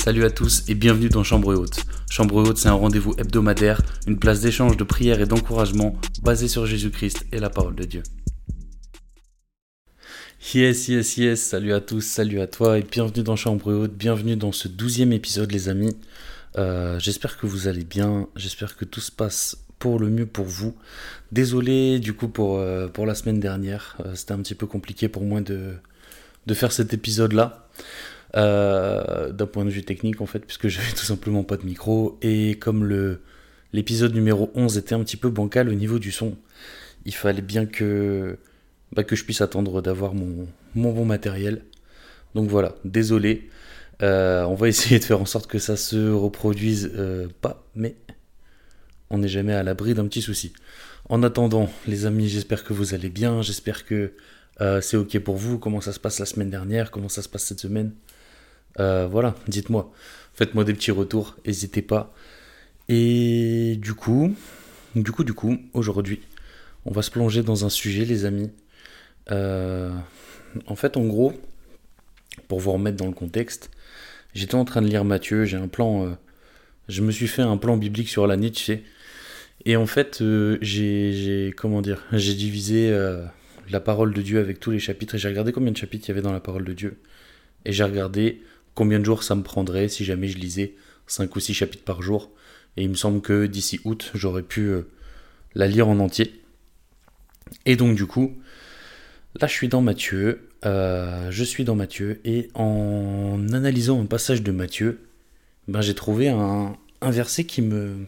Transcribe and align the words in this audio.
Salut 0.00 0.24
à 0.24 0.30
tous 0.30 0.62
et 0.68 0.74
bienvenue 0.74 1.08
dans 1.08 1.24
Chambre 1.24 1.54
Haute. 1.54 1.80
Chambre 2.08 2.36
Haute, 2.36 2.56
c'est 2.56 2.68
un 2.68 2.72
rendez-vous 2.72 3.14
hebdomadaire, 3.18 3.82
une 4.06 4.18
place 4.18 4.40
d'échange, 4.40 4.76
de 4.76 4.84
prière 4.84 5.20
et 5.20 5.26
d'encouragement 5.26 5.96
basé 6.22 6.48
sur 6.48 6.64
Jésus-Christ 6.64 7.26
et 7.32 7.38
la 7.40 7.50
parole 7.50 7.74
de 7.74 7.84
Dieu. 7.84 8.02
Yes, 10.54 10.88
yes, 10.88 11.16
yes, 11.18 11.42
salut 11.42 11.74
à 11.74 11.80
tous, 11.80 12.00
salut 12.00 12.40
à 12.40 12.46
toi 12.46 12.78
et 12.78 12.82
bienvenue 12.82 13.22
dans 13.22 13.36
Chambre 13.36 13.72
Haute, 13.72 13.92
bienvenue 13.92 14.36
dans 14.36 14.52
ce 14.52 14.68
douzième 14.68 15.12
épisode 15.12 15.50
les 15.52 15.68
amis. 15.68 15.94
Euh, 16.56 16.98
j'espère 16.98 17.36
que 17.36 17.46
vous 17.46 17.68
allez 17.68 17.84
bien, 17.84 18.28
j'espère 18.34 18.76
que 18.76 18.86
tout 18.86 19.00
se 19.00 19.12
passe 19.12 19.58
pour 19.78 19.98
le 19.98 20.08
mieux 20.08 20.26
pour 20.26 20.46
vous. 20.46 20.74
Désolé 21.32 21.98
du 21.98 22.14
coup 22.14 22.28
pour, 22.28 22.58
euh, 22.58 22.88
la 23.04 23.14
semaine 23.14 23.40
dernière, 23.40 23.98
euh, 24.06 24.14
c'était 24.14 24.32
un 24.32 24.38
petit 24.38 24.54
peu 24.54 24.66
compliqué 24.66 25.08
pour 25.08 25.24
moi 25.24 25.42
de, 25.42 25.74
de 26.46 26.54
faire 26.54 26.72
cet 26.72 26.94
épisode 26.94 27.32
là. 27.32 27.68
Euh, 28.36 29.32
d'un 29.32 29.46
point 29.46 29.64
de 29.64 29.70
vue 29.70 29.82
technique 29.82 30.20
en 30.20 30.26
fait, 30.26 30.40
puisque 30.40 30.68
j'avais 30.68 30.90
tout 30.90 31.04
simplement 31.04 31.44
pas 31.44 31.56
de 31.56 31.64
micro, 31.64 32.18
et 32.22 32.56
comme 32.56 32.86
l'épisode 33.72 34.14
numéro 34.14 34.50
11 34.54 34.76
était 34.78 34.94
un 34.94 35.02
petit 35.02 35.16
peu 35.16 35.30
bancal 35.30 35.68
au 35.68 35.74
niveau 35.74 35.98
du 35.98 36.12
son, 36.12 36.36
il 37.06 37.14
fallait 37.14 37.42
bien 37.42 37.64
que, 37.64 38.38
bah, 38.92 39.04
que 39.04 39.16
je 39.16 39.24
puisse 39.24 39.40
attendre 39.40 39.80
d'avoir 39.80 40.14
mon, 40.14 40.46
mon 40.74 40.92
bon 40.92 41.04
matériel. 41.04 41.62
Donc 42.34 42.50
voilà, 42.50 42.74
désolé. 42.84 43.48
Euh, 44.02 44.44
on 44.44 44.54
va 44.54 44.68
essayer 44.68 44.98
de 44.98 45.04
faire 45.04 45.20
en 45.20 45.26
sorte 45.26 45.46
que 45.46 45.58
ça 45.58 45.76
se 45.76 46.10
reproduise 46.10 46.92
euh, 46.96 47.28
pas, 47.40 47.64
mais 47.74 47.96
on 49.08 49.18
n'est 49.18 49.28
jamais 49.28 49.54
à 49.54 49.62
l'abri 49.62 49.94
d'un 49.94 50.06
petit 50.06 50.22
souci. 50.22 50.52
En 51.08 51.22
attendant, 51.22 51.70
les 51.86 52.04
amis, 52.04 52.28
j'espère 52.28 52.62
que 52.62 52.74
vous 52.74 52.92
allez 52.92 53.08
bien, 53.08 53.40
j'espère 53.40 53.86
que 53.86 54.12
c'est 54.82 54.96
ok 54.96 55.20
pour 55.20 55.36
vous, 55.36 55.58
comment 55.58 55.80
ça 55.80 55.92
se 55.92 56.00
passe 56.00 56.18
la 56.18 56.26
semaine 56.26 56.50
dernière, 56.50 56.90
comment 56.90 57.08
ça 57.08 57.22
se 57.22 57.28
passe 57.28 57.44
cette 57.44 57.60
semaine. 57.60 57.92
Euh, 58.80 59.08
voilà, 59.10 59.34
dites-moi. 59.48 59.92
Faites-moi 60.34 60.64
des 60.64 60.74
petits 60.74 60.90
retours, 60.90 61.36
n'hésitez 61.46 61.82
pas. 61.82 62.14
Et 62.88 63.76
du 63.80 63.94
coup, 63.94 64.34
du 64.94 65.10
coup, 65.10 65.24
du 65.24 65.32
coup, 65.32 65.58
aujourd'hui, 65.74 66.20
on 66.84 66.92
va 66.92 67.02
se 67.02 67.10
plonger 67.10 67.42
dans 67.42 67.64
un 67.64 67.68
sujet, 67.68 68.04
les 68.04 68.24
amis. 68.24 68.50
Euh, 69.30 69.92
en 70.66 70.76
fait, 70.76 70.96
en 70.96 71.04
gros, 71.06 71.32
pour 72.46 72.60
vous 72.60 72.72
remettre 72.72 72.96
dans 72.96 73.06
le 73.06 73.12
contexte, 73.12 73.70
j'étais 74.34 74.54
en 74.54 74.64
train 74.64 74.80
de 74.80 74.86
lire 74.86 75.04
Matthieu, 75.04 75.44
j'ai 75.44 75.56
un 75.56 75.68
plan, 75.68 76.06
euh, 76.06 76.10
je 76.88 77.02
me 77.02 77.10
suis 77.10 77.26
fait 77.26 77.42
un 77.42 77.56
plan 77.56 77.76
biblique 77.76 78.08
sur 78.08 78.26
l'année, 78.26 78.50
tu 78.50 78.62
sais. 78.62 78.82
Et 79.64 79.76
en 79.76 79.86
fait, 79.86 80.22
j'ai, 80.62 81.52
comment 81.56 81.82
dire, 81.82 82.04
j'ai 82.12 82.34
divisé 82.34 82.90
la 83.70 83.80
parole 83.80 84.14
de 84.14 84.22
Dieu 84.22 84.38
avec 84.38 84.60
tous 84.60 84.70
les 84.70 84.78
chapitres 84.78 85.14
et 85.14 85.18
j'ai 85.18 85.28
regardé 85.28 85.52
combien 85.52 85.72
de 85.72 85.76
chapitres 85.76 86.06
il 86.06 86.08
y 86.08 86.12
avait 86.12 86.22
dans 86.22 86.32
la 86.32 86.40
parole 86.40 86.64
de 86.64 86.72
Dieu. 86.72 86.98
Et 87.64 87.72
j'ai 87.72 87.84
regardé 87.84 88.42
combien 88.78 89.00
de 89.00 89.04
jours 89.04 89.24
ça 89.24 89.34
me 89.34 89.42
prendrait 89.42 89.88
si 89.88 90.04
jamais 90.04 90.28
je 90.28 90.38
lisais 90.38 90.76
5 91.08 91.34
ou 91.34 91.40
6 91.40 91.52
chapitres 91.52 91.82
par 91.82 92.00
jour. 92.00 92.30
Et 92.76 92.84
il 92.84 92.88
me 92.88 92.94
semble 92.94 93.20
que 93.20 93.46
d'ici 93.46 93.80
août, 93.82 94.12
j'aurais 94.14 94.44
pu 94.44 94.68
euh, 94.68 94.82
la 95.56 95.66
lire 95.66 95.88
en 95.88 95.98
entier. 95.98 96.44
Et 97.66 97.74
donc 97.74 97.96
du 97.96 98.06
coup, 98.06 98.38
là 99.40 99.48
je 99.48 99.52
suis 99.52 99.66
dans 99.66 99.80
Matthieu, 99.80 100.50
euh, 100.64 101.28
je 101.32 101.42
suis 101.42 101.64
dans 101.64 101.74
Matthieu, 101.74 102.20
et 102.24 102.50
en 102.54 103.48
analysant 103.52 104.00
un 104.00 104.06
passage 104.06 104.44
de 104.44 104.52
Matthieu, 104.52 105.00
ben, 105.66 105.80
j'ai 105.80 105.96
trouvé 105.96 106.28
un, 106.28 106.76
verset 107.02 107.46
qui 107.46 107.62
me, 107.62 108.06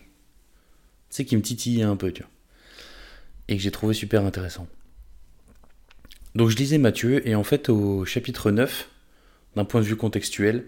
c'est 1.09 1.25
qui 1.25 1.37
me 1.37 1.43
titillait 1.43 1.83
un 1.83 1.97
peu, 1.97 2.13
tu 2.13 2.23
vois, 2.23 2.31
et 3.49 3.57
que 3.57 3.63
j'ai 3.63 3.73
trouvé 3.73 3.93
super 3.93 4.25
intéressant. 4.25 4.69
Donc 6.37 6.49
je 6.49 6.57
lisais 6.57 6.79
Matthieu, 6.79 7.27
et 7.27 7.35
en 7.35 7.43
fait 7.43 7.71
au 7.71 8.05
chapitre 8.05 8.53
9, 8.53 8.89
d'un 9.57 9.65
point 9.65 9.81
de 9.81 9.87
vue 9.87 9.97
contextuel, 9.97 10.67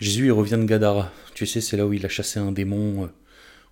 Jésus 0.00 0.30
revient 0.30 0.58
de 0.58 0.64
Gadara. 0.64 1.12
Tu 1.34 1.46
sais, 1.46 1.60
c'est 1.60 1.76
là 1.76 1.86
où 1.86 1.92
il 1.92 2.04
a 2.06 2.08
chassé 2.08 2.40
un 2.40 2.52
démon, 2.52 3.04
euh, 3.04 3.08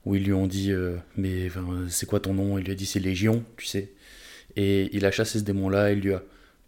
où 0.05 0.15
ils 0.15 0.25
lui 0.25 0.33
ont 0.33 0.47
dit 0.47 0.73
euh, 0.73 0.97
Mais 1.17 1.51
c'est 1.89 2.07
quoi 2.07 2.21
ton 2.21 2.35
nom? 2.35 2.59
Il 2.59 2.65
lui 2.65 2.73
a 2.73 2.75
dit 2.75 2.87
C'est 2.87 3.01
Légion, 3.01 3.45
tu 3.57 3.67
sais. 3.67 3.93
Et 4.57 4.91
il 4.93 5.07
a 5.07 5.11
chassé 5.11 5.39
ce 5.39 5.45
démon-là, 5.45 5.93
il 5.93 6.01
lui 6.01 6.13
a 6.13 6.23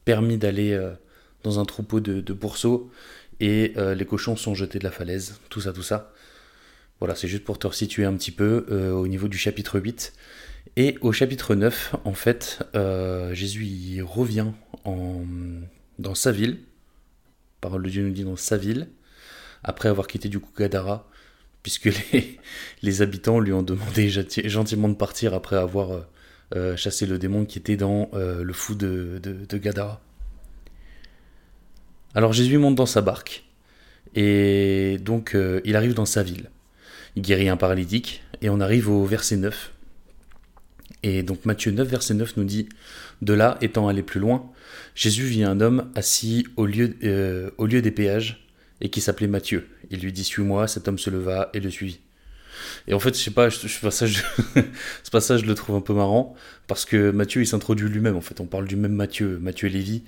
permis 0.04 0.38
d'aller 0.38 0.72
euh, 0.72 0.92
dans 1.42 1.60
un 1.60 1.64
troupeau 1.64 2.00
de, 2.00 2.20
de 2.20 2.32
pourceaux, 2.32 2.90
et 3.40 3.72
les 3.96 4.04
cochons 4.04 4.36
sont 4.36 4.54
jetés 4.54 4.78
de 4.78 4.84
la 4.84 4.90
falaise, 4.90 5.40
tout 5.48 5.62
ça, 5.62 5.72
tout 5.72 5.82
ça. 5.82 6.12
Voilà, 6.98 7.14
c'est 7.14 7.28
juste 7.28 7.44
pour 7.44 7.58
te 7.58 7.66
resituer 7.66 8.04
un 8.04 8.14
petit 8.14 8.32
peu 8.32 8.66
au 8.92 9.08
niveau 9.08 9.28
du 9.28 9.38
chapitre 9.38 9.80
8. 9.80 10.12
Et 10.76 10.98
au 11.00 11.10
chapitre 11.12 11.54
9, 11.54 11.94
en 12.04 12.12
fait, 12.12 12.58
Jésus 13.32 14.02
revient 14.02 14.48
en, 14.84 15.22
dans 15.98 16.14
sa 16.14 16.32
ville, 16.32 16.58
parole 17.60 17.82
de 17.82 17.88
Dieu 17.90 18.02
nous 18.02 18.12
dit 18.12 18.24
dans 18.24 18.36
sa 18.36 18.56
ville, 18.56 18.88
après 19.62 19.88
avoir 19.88 20.06
quitté 20.06 20.28
du 20.28 20.40
coup 20.40 20.50
Gadara, 20.56 21.08
puisque 21.62 21.90
les, 22.82 23.02
habitants 23.02 23.40
lui 23.40 23.52
ont 23.52 23.62
demandé 23.62 24.08
gentiment 24.08 24.88
de 24.88 24.94
partir 24.94 25.34
après 25.34 25.56
avoir 25.56 25.92
euh, 25.92 26.00
euh, 26.56 26.76
chassé 26.76 27.06
le 27.06 27.18
démon 27.18 27.44
qui 27.44 27.58
était 27.58 27.76
dans 27.76 28.10
euh, 28.14 28.42
le 28.42 28.52
fou 28.52 28.74
de, 28.74 29.20
de, 29.22 29.58
Gadara. 29.58 30.00
Alors 32.14 32.32
Jésus 32.32 32.58
monte 32.58 32.74
dans 32.74 32.86
sa 32.86 33.02
barque, 33.02 33.44
et 34.16 34.98
donc 35.00 35.36
il 35.64 35.76
arrive 35.76 35.94
dans 35.94 36.06
sa 36.06 36.24
ville. 36.24 36.50
Il 37.14 37.22
guérit 37.22 37.48
un 37.48 37.56
paralytique, 37.56 38.22
et 38.42 38.50
on 38.50 38.60
arrive 38.60 38.88
au 38.88 39.04
verset 39.04 39.36
9. 39.36 39.72
Et 41.02 41.22
donc 41.22 41.44
Matthieu 41.44 41.72
9, 41.72 41.88
verset 41.88 42.14
9 42.14 42.36
nous 42.36 42.44
dit, 42.44 42.68
De 43.22 43.32
là, 43.32 43.56
étant 43.60 43.88
allé 43.88 44.02
plus 44.02 44.20
loin, 44.20 44.50
Jésus 44.94 45.24
vit 45.24 45.44
un 45.44 45.60
homme 45.60 45.90
assis 45.94 46.46
au 46.56 46.66
lieu, 46.66 46.96
euh, 47.04 47.50
au 47.58 47.66
lieu 47.66 47.82
des 47.82 47.90
péages 47.90 48.46
et 48.80 48.90
qui 48.90 49.00
s'appelait 49.00 49.26
Matthieu. 49.26 49.66
Il 49.90 50.00
lui 50.00 50.12
dit 50.12 50.24
Suis-moi, 50.24 50.68
cet 50.68 50.88
homme 50.88 50.98
se 50.98 51.10
leva 51.10 51.50
et 51.54 51.60
le 51.60 51.70
suivit. 51.70 52.00
Et 52.86 52.94
en 52.94 53.00
fait, 53.00 53.16
je 53.16 53.22
sais 53.22 53.30
pas, 53.30 53.48
je, 53.48 53.56
ce, 53.56 53.80
passage, 53.80 54.24
ce 55.02 55.10
passage, 55.10 55.40
je 55.40 55.46
le 55.46 55.54
trouve 55.54 55.76
un 55.76 55.80
peu 55.80 55.94
marrant 55.94 56.34
parce 56.66 56.84
que 56.84 57.10
Matthieu, 57.10 57.42
il 57.42 57.46
s'introduit 57.46 57.88
lui-même. 57.88 58.16
En 58.16 58.20
fait, 58.20 58.40
on 58.40 58.46
parle 58.46 58.66
du 58.66 58.76
même 58.76 58.92
Matthieu, 58.92 59.38
Matthieu 59.40 59.68
Lévy, 59.68 60.02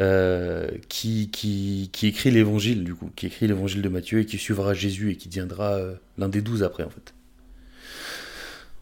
euh, 0.00 0.68
qui, 0.88 1.30
qui, 1.30 1.90
qui, 1.92 2.06
écrit 2.06 2.30
l'évangile, 2.30 2.84
du 2.84 2.94
coup, 2.94 3.10
qui 3.14 3.26
écrit 3.26 3.46
l'évangile 3.46 3.82
de 3.82 3.88
Matthieu 3.88 4.20
et 4.20 4.26
qui 4.26 4.38
suivra 4.38 4.74
Jésus 4.74 5.10
et 5.12 5.16
qui 5.16 5.28
deviendra 5.28 5.74
euh, 5.74 5.94
l'un 6.16 6.28
des 6.28 6.40
douze 6.40 6.62
après, 6.62 6.84
en 6.84 6.90
fait. 6.90 7.14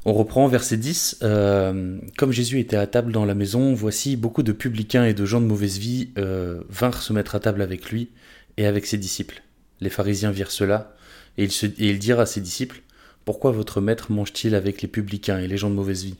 On 0.09 0.13
reprend 0.13 0.47
verset 0.47 0.77
10. 0.77 1.19
Euh, 1.25 1.99
comme 2.17 2.31
Jésus 2.31 2.61
était 2.61 2.77
à 2.77 2.87
table 2.87 3.11
dans 3.11 3.25
la 3.25 3.35
maison, 3.35 3.75
voici 3.75 4.15
beaucoup 4.15 4.45
de 4.45 4.53
publicains 4.53 5.05
et 5.05 5.15
de 5.15 5.27
gens 5.27 5.41
de 5.41 5.47
mauvaise 5.47 5.79
vie 5.79 6.11
euh, 6.17 6.63
vinrent 6.69 7.03
se 7.03 7.13
mettre 7.13 7.35
à 7.35 7.41
table 7.41 7.61
avec 7.61 7.91
lui 7.91 8.11
et 8.57 8.67
avec 8.67 8.87
ses 8.87 8.99
disciples. 8.99 9.43
Les 9.81 9.91
pharisiens 9.91 10.31
virent 10.31 10.53
cela, 10.53 10.95
et 11.39 11.43
ils, 11.43 11.51
se, 11.51 11.67
dirent 11.67 12.21
à 12.21 12.27
ses 12.27 12.41
disciples, 12.41 12.83
Pourquoi 13.25 13.51
votre 13.51 13.81
maître 13.81 14.13
mange-t-il 14.13 14.55
avec 14.55 14.81
les 14.81 14.87
publicains 14.87 15.41
et 15.41 15.49
les 15.49 15.57
gens 15.57 15.71
de 15.71 15.75
mauvaise 15.75 16.05
vie? 16.05 16.15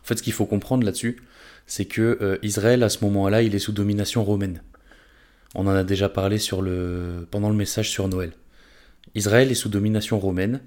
En 0.00 0.04
fait, 0.04 0.16
ce 0.16 0.22
qu'il 0.22 0.32
faut 0.32 0.46
comprendre 0.46 0.86
là-dessus, 0.86 1.22
c'est 1.66 1.84
que 1.84 2.16
euh, 2.22 2.38
Israël, 2.42 2.82
à 2.82 2.88
ce 2.88 3.04
moment-là, 3.04 3.42
il 3.42 3.54
est 3.54 3.58
sous 3.58 3.72
domination 3.72 4.24
romaine. 4.24 4.62
On 5.54 5.66
en 5.66 5.74
a 5.74 5.84
déjà 5.84 6.08
parlé 6.08 6.38
sur 6.38 6.62
le, 6.62 7.28
pendant 7.30 7.50
le 7.50 7.56
message 7.56 7.90
sur 7.90 8.08
Noël. 8.08 8.32
Israël 9.14 9.50
est 9.50 9.54
sous 9.54 9.68
domination 9.68 10.18
romaine, 10.18 10.62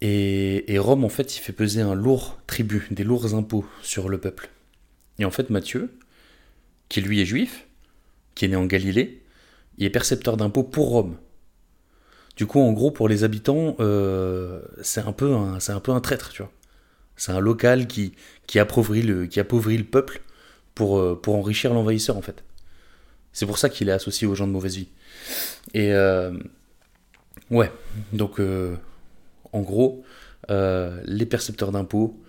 et, 0.00 0.78
Rome, 0.78 1.04
en 1.04 1.08
fait, 1.08 1.36
il 1.36 1.40
fait 1.40 1.52
peser 1.52 1.80
un 1.80 1.94
lourd 1.94 2.38
tribut, 2.46 2.88
des 2.90 3.04
lourds 3.04 3.34
impôts 3.34 3.64
sur 3.82 4.08
le 4.08 4.18
peuple. 4.18 4.50
Et 5.18 5.24
en 5.24 5.30
fait, 5.30 5.50
Matthieu, 5.50 5.90
qui 6.88 7.00
lui 7.00 7.20
est 7.20 7.24
juif, 7.24 7.66
qui 8.34 8.44
est 8.44 8.48
né 8.48 8.56
en 8.56 8.66
Galilée, 8.66 9.22
il 9.78 9.86
est 9.86 9.90
percepteur 9.90 10.36
d'impôts 10.36 10.62
pour 10.62 10.88
Rome. 10.88 11.16
Du 12.36 12.46
coup, 12.46 12.60
en 12.60 12.72
gros, 12.72 12.90
pour 12.90 13.08
les 13.08 13.24
habitants, 13.24 13.76
euh, 13.80 14.60
c'est 14.82 15.00
un, 15.00 15.12
peu 15.12 15.34
un, 15.34 15.58
un 15.66 15.80
peu 15.80 15.92
un 15.92 16.00
traître, 16.00 16.30
tu 16.30 16.42
vois. 16.42 16.52
C'est 17.16 17.32
un 17.32 17.40
local 17.40 17.86
qui, 17.86 18.12
qui, 18.46 18.58
appauvrit 18.58 19.00
le, 19.00 19.26
qui 19.26 19.40
appauvrit 19.40 19.78
le 19.78 19.84
peuple 19.84 20.20
pour, 20.74 20.98
euh, 20.98 21.18
pour 21.18 21.34
enrichir 21.34 21.72
l'envahisseur, 21.72 22.18
en 22.18 22.22
fait. 22.22 22.44
C'est 23.32 23.46
pour 23.46 23.56
ça 23.56 23.70
qu'il 23.70 23.88
est 23.88 23.92
associé 23.92 24.26
aux 24.26 24.34
gens 24.34 24.46
de 24.46 24.52
mauvaise 24.52 24.76
vie. 24.76 24.88
Et 25.72 25.92
euh, 25.94 26.38
ouais, 27.50 27.72
donc 28.12 28.38
en 29.56 29.62
gros, 29.62 30.04
euh, 30.50 31.00
les 31.06 31.24
percepteurs 31.24 31.72
d'impôts, 31.72 32.22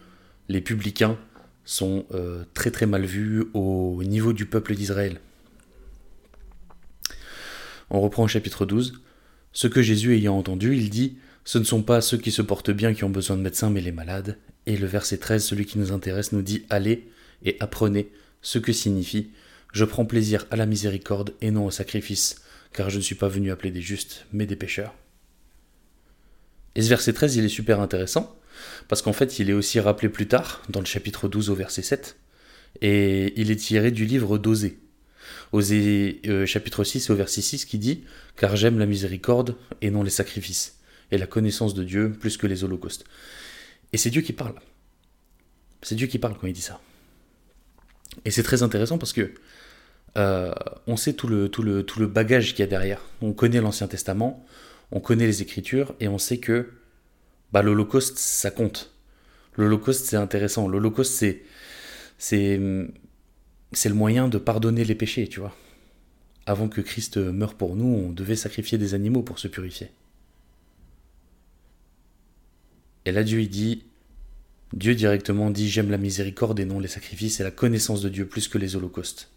les 0.47 0.61
publicains, 0.61 1.19
sont 1.65 2.05
euh, 2.13 2.45
très 2.53 2.71
très 2.71 2.85
mal 2.85 3.03
vus 3.03 3.43
au 3.53 4.01
niveau 4.05 4.31
du 4.31 4.45
peuple 4.45 4.75
d'Israël. 4.75 5.19
On 7.89 7.99
reprend 7.99 8.23
au 8.23 8.27
chapitre 8.29 8.65
12. 8.65 9.01
Ce 9.51 9.67
que 9.67 9.81
Jésus 9.81 10.15
ayant 10.15 10.37
entendu, 10.37 10.77
il 10.77 10.89
dit 10.89 11.17
Ce 11.43 11.57
ne 11.57 11.65
sont 11.65 11.83
pas 11.83 11.99
ceux 11.99 12.17
qui 12.17 12.31
se 12.31 12.41
portent 12.41 12.71
bien 12.71 12.93
qui 12.93 13.03
ont 13.03 13.09
besoin 13.09 13.35
de 13.35 13.41
médecins, 13.41 13.69
mais 13.69 13.81
les 13.81 13.91
malades. 13.91 14.37
Et 14.65 14.77
le 14.77 14.87
verset 14.87 15.17
13, 15.17 15.43
celui 15.43 15.65
qui 15.65 15.79
nous 15.79 15.91
intéresse, 15.91 16.31
nous 16.31 16.41
dit 16.41 16.65
Allez 16.69 17.09
et 17.43 17.57
apprenez 17.59 18.09
ce 18.41 18.57
que 18.57 18.71
signifie 18.71 19.31
Je 19.73 19.83
prends 19.83 20.05
plaisir 20.05 20.45
à 20.49 20.55
la 20.55 20.65
miséricorde 20.65 21.33
et 21.41 21.51
non 21.51 21.65
au 21.65 21.71
sacrifice, 21.71 22.41
car 22.71 22.89
je 22.89 22.97
ne 22.97 23.03
suis 23.03 23.15
pas 23.15 23.27
venu 23.27 23.51
appeler 23.51 23.71
des 23.71 23.81
justes, 23.81 24.25
mais 24.31 24.45
des 24.45 24.55
pécheurs. 24.55 24.93
Et 26.77 26.83
ce 26.83 26.89
verset 26.89 27.11
13, 27.11 27.35
il 27.35 27.43
est 27.43 27.49
super 27.49 27.81
intéressant, 27.81 28.39
parce 28.87 29.01
qu'en 29.01 29.11
fait, 29.11 29.39
il 29.39 29.49
est 29.49 29.53
aussi 29.53 29.79
rappelé 29.79 30.09
plus 30.09 30.27
tard, 30.27 30.61
dans 30.69 30.79
le 30.79 30.85
chapitre 30.85 31.27
12 31.27 31.49
au 31.49 31.55
verset 31.55 31.81
7, 31.81 32.17
et 32.81 33.33
il 33.35 33.49
est 33.49 33.55
tiré 33.55 33.89
du 33.89 34.05
livre 34.05 34.37
d'Osée. 34.37 34.77
Osée 35.51 36.21
euh, 36.27 36.45
chapitre 36.45 36.83
6 36.83 37.09
au 37.09 37.15
verset 37.15 37.41
6 37.41 37.65
qui 37.65 37.79
dit 37.79 38.03
Car 38.35 38.55
j'aime 38.55 38.77
la 38.77 38.85
miséricorde 38.85 39.55
et 39.81 39.89
non 39.89 40.03
les 40.03 40.11
sacrifices, 40.11 40.77
et 41.11 41.17
la 41.17 41.25
connaissance 41.25 41.73
de 41.73 41.83
Dieu 41.83 42.11
plus 42.11 42.37
que 42.37 42.45
les 42.45 42.63
holocaustes. 42.63 43.05
Et 43.91 43.97
c'est 43.97 44.11
Dieu 44.11 44.21
qui 44.21 44.33
parle. 44.33 44.53
C'est 45.81 45.95
Dieu 45.95 46.05
qui 46.05 46.19
parle 46.19 46.37
quand 46.37 46.47
il 46.47 46.53
dit 46.53 46.61
ça. 46.61 46.79
Et 48.23 48.31
c'est 48.31 48.43
très 48.43 48.61
intéressant 48.61 48.99
parce 48.99 49.13
que 49.13 49.33
euh, 50.17 50.53
on 50.85 50.95
sait 50.95 51.13
tout 51.13 51.27
le, 51.27 51.49
tout 51.49 51.63
le, 51.63 51.83
tout 51.83 51.99
le 51.99 52.07
bagage 52.07 52.51
qu'il 52.51 52.59
y 52.59 52.63
a 52.63 52.67
derrière. 52.67 53.01
On 53.21 53.33
connaît 53.33 53.61
l'Ancien 53.61 53.87
Testament, 53.87 54.45
on 54.91 54.99
connaît 54.99 55.27
les 55.27 55.41
Écritures, 55.41 55.95
et 55.99 56.07
on 56.07 56.17
sait 56.17 56.37
que 56.37 56.69
bah, 57.51 57.61
l'Holocauste, 57.61 58.17
ça 58.17 58.51
compte. 58.51 58.93
L'Holocauste, 59.55 60.05
c'est 60.05 60.17
intéressant. 60.17 60.67
L'Holocauste, 60.67 61.25
c'est, 62.17 62.57
le 62.57 63.93
moyen 63.93 64.27
de 64.27 64.37
pardonner 64.37 64.83
les 64.83 64.95
péchés, 64.95 65.27
tu 65.27 65.39
vois. 65.39 65.55
Avant 66.45 66.69
que 66.69 66.81
Christ 66.81 67.17
meure 67.17 67.55
pour 67.55 67.75
nous, 67.75 67.85
on 67.85 68.11
devait 68.11 68.35
sacrifier 68.35 68.77
des 68.77 68.93
animaux 68.93 69.23
pour 69.23 69.39
se 69.39 69.47
purifier. 69.47 69.89
Et 73.05 73.11
là, 73.11 73.23
Dieu, 73.23 73.41
il 73.41 73.49
dit, 73.49 73.83
Dieu 74.73 74.95
directement 74.95 75.49
dit, 75.49 75.69
j'aime 75.69 75.91
la 75.91 75.97
miséricorde 75.97 76.59
et 76.59 76.65
non 76.65 76.79
les 76.79 76.87
sacrifices 76.87 77.39
et 77.39 77.43
la 77.43 77.51
connaissance 77.51 78.01
de 78.01 78.09
Dieu 78.09 78.25
plus 78.25 78.47
que 78.47 78.57
les 78.57 78.75
holocaustes. 78.75 79.29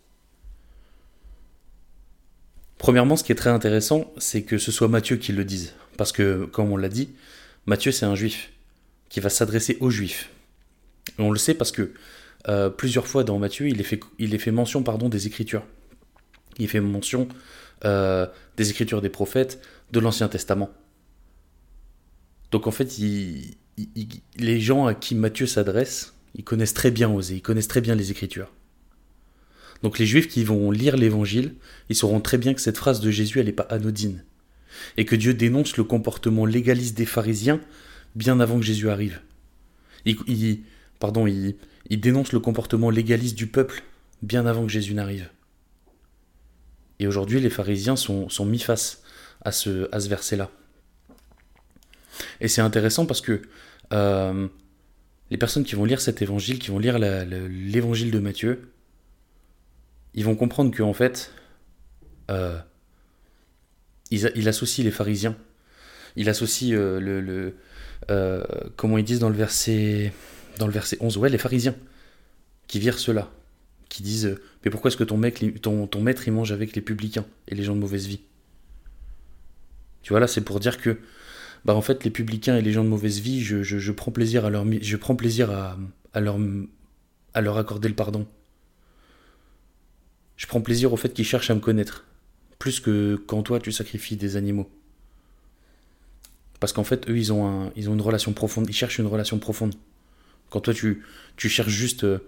Premièrement, 2.90 3.16
ce 3.16 3.22
qui 3.22 3.30
est 3.30 3.36
très 3.36 3.50
intéressant, 3.50 4.12
c'est 4.18 4.42
que 4.42 4.58
ce 4.58 4.72
soit 4.72 4.88
Matthieu 4.88 5.14
qui 5.14 5.30
le 5.30 5.44
dise. 5.44 5.74
Parce 5.96 6.10
que, 6.10 6.46
comme 6.46 6.72
on 6.72 6.76
l'a 6.76 6.88
dit, 6.88 7.10
Matthieu, 7.66 7.92
c'est 7.92 8.04
un 8.04 8.16
juif 8.16 8.50
qui 9.08 9.20
va 9.20 9.30
s'adresser 9.30 9.76
aux 9.78 9.90
juifs. 9.90 10.28
On 11.16 11.30
le 11.30 11.38
sait 11.38 11.54
parce 11.54 11.70
que 11.70 11.92
euh, 12.48 12.68
plusieurs 12.68 13.06
fois 13.06 13.22
dans 13.22 13.38
Matthieu, 13.38 13.68
il 13.68 13.80
est 13.80 13.84
fait, 14.38 14.50
mention 14.50 14.80
des 14.80 15.28
Écritures. 15.28 15.62
Il 16.58 16.66
fait 16.66 16.80
mention 16.80 17.28
euh, 17.84 18.26
des 18.56 18.70
Écritures 18.70 19.00
des 19.00 19.08
prophètes, 19.08 19.60
de 19.92 20.00
l'Ancien 20.00 20.26
Testament. 20.26 20.70
Donc 22.50 22.66
en 22.66 22.72
fait, 22.72 22.98
les 22.98 24.60
gens 24.60 24.86
à 24.86 24.94
qui 24.94 25.14
Matthieu 25.14 25.46
s'adresse, 25.46 26.12
ils 26.34 26.42
connaissent 26.42 26.74
très 26.74 26.90
bien 26.90 27.08
Osée, 27.08 27.36
ils 27.36 27.40
connaissent 27.40 27.68
très 27.68 27.82
bien 27.82 27.94
les 27.94 28.10
Écritures. 28.10 28.50
Donc 29.82 29.98
les 29.98 30.06
juifs 30.06 30.28
qui 30.28 30.44
vont 30.44 30.70
lire 30.70 30.96
l'évangile, 30.96 31.54
ils 31.88 31.96
sauront 31.96 32.20
très 32.20 32.38
bien 32.38 32.54
que 32.54 32.60
cette 32.60 32.76
phrase 32.76 33.00
de 33.00 33.10
Jésus, 33.10 33.40
elle 33.40 33.46
n'est 33.46 33.52
pas 33.52 33.66
anodine. 33.70 34.24
Et 34.96 35.04
que 35.04 35.16
Dieu 35.16 35.34
dénonce 35.34 35.76
le 35.76 35.84
comportement 35.84 36.46
légaliste 36.46 36.96
des 36.96 37.06
pharisiens 37.06 37.60
bien 38.14 38.40
avant 38.40 38.58
que 38.58 38.64
Jésus 38.64 38.90
arrive. 38.90 39.20
Il, 40.04 40.60
pardon, 40.98 41.26
il, 41.26 41.56
dénonce 41.90 42.32
le 42.32 42.40
comportement 42.40 42.90
légaliste 42.90 43.36
du 43.36 43.46
peuple 43.46 43.82
bien 44.22 44.46
avant 44.46 44.62
que 44.62 44.72
Jésus 44.72 44.94
n'arrive. 44.94 45.28
Et 46.98 47.06
aujourd'hui, 47.06 47.40
les 47.40 47.50
pharisiens 47.50 47.96
sont, 47.96 48.28
mis 48.44 48.58
face 48.58 49.02
à 49.42 49.52
ce, 49.52 49.88
verset-là. 50.08 50.50
Et 52.40 52.48
c'est 52.48 52.60
intéressant 52.60 53.06
parce 53.06 53.22
que 53.22 53.40
euh, 53.92 54.48
les 55.30 55.38
personnes 55.38 55.64
qui 55.64 55.74
vont 55.74 55.84
lire 55.84 56.00
cet 56.00 56.20
évangile, 56.20 56.58
qui 56.58 56.70
vont 56.70 56.78
lire 56.78 56.98
l'évangile 56.98 58.10
de 58.10 58.18
Matthieu, 58.18 58.70
ils 60.14 60.24
vont 60.24 60.36
comprendre 60.36 60.76
qu'en 60.76 60.92
fait, 60.92 61.32
euh, 62.30 62.58
il, 64.10 64.48
associe 64.48 64.84
les 64.84 64.90
pharisiens, 64.90 65.36
il 66.16 66.28
associe 66.28 66.72
euh, 66.72 67.00
le, 67.00 67.54
euh, 68.10 68.44
comment 68.76 68.98
ils 68.98 69.04
disent 69.04 69.20
dans 69.20 69.28
le 69.28 69.36
verset, 69.36 70.12
dans 70.58 70.66
le 70.66 70.72
verset 70.72 70.96
11, 71.00 71.16
ouais, 71.18 71.28
les 71.28 71.38
pharisiens, 71.38 71.76
qui 72.66 72.78
virent 72.80 72.98
cela, 72.98 73.30
qui 73.88 74.02
disent, 74.02 74.36
mais 74.64 74.70
pourquoi 74.70 74.88
est-ce 74.88 74.96
que 74.96 75.04
ton, 75.04 75.16
mec, 75.16 75.60
ton, 75.62 75.86
ton 75.86 76.00
maître, 76.00 76.26
il 76.26 76.32
mange 76.32 76.52
avec 76.52 76.74
les 76.74 76.82
publicains 76.82 77.26
et 77.48 77.54
les 77.54 77.62
gens 77.62 77.74
de 77.74 77.80
mauvaise 77.80 78.06
vie? 78.06 78.20
Tu 80.02 80.12
vois, 80.12 80.20
là, 80.20 80.26
c'est 80.26 80.40
pour 80.40 80.60
dire 80.60 80.78
que, 80.78 80.98
bah, 81.64 81.74
en 81.74 81.82
fait, 81.82 82.04
les 82.04 82.10
publicains 82.10 82.56
et 82.56 82.62
les 82.62 82.72
gens 82.72 82.82
de 82.82 82.88
mauvaise 82.88 83.20
vie, 83.20 83.42
je, 83.42 83.92
prends 83.92 84.10
plaisir 84.10 84.44
à 84.44 84.50
leur, 84.50 84.64
je 84.80 84.96
prends 84.96 85.14
plaisir 85.14 85.50
à, 85.50 85.78
à, 86.14 86.20
leur, 86.20 86.38
à 87.34 87.40
leur 87.42 87.58
accorder 87.58 87.88
le 87.88 87.94
pardon 87.94 88.26
je 90.40 90.46
prends 90.46 90.62
plaisir 90.62 90.90
au 90.90 90.96
fait 90.96 91.12
qu'ils 91.12 91.26
cherchent 91.26 91.50
à 91.50 91.54
me 91.54 91.60
connaître. 91.60 92.06
Plus 92.58 92.80
que 92.80 93.22
quand 93.26 93.42
toi 93.42 93.60
tu 93.60 93.72
sacrifies 93.72 94.16
des 94.16 94.36
animaux. 94.36 94.70
Parce 96.60 96.72
qu'en 96.72 96.82
fait, 96.82 97.10
eux, 97.10 97.18
ils 97.18 97.30
ont, 97.30 97.46
un, 97.46 97.70
ils 97.76 97.90
ont 97.90 97.92
une 97.92 98.00
relation 98.00 98.32
profonde. 98.32 98.66
Ils 98.66 98.74
cherchent 98.74 98.98
une 98.98 99.06
relation 99.06 99.38
profonde. 99.38 99.74
Quand 100.48 100.62
toi, 100.62 100.72
tu, 100.72 101.04
cherches 101.36 101.68
juste 101.68 102.04
euh, 102.04 102.20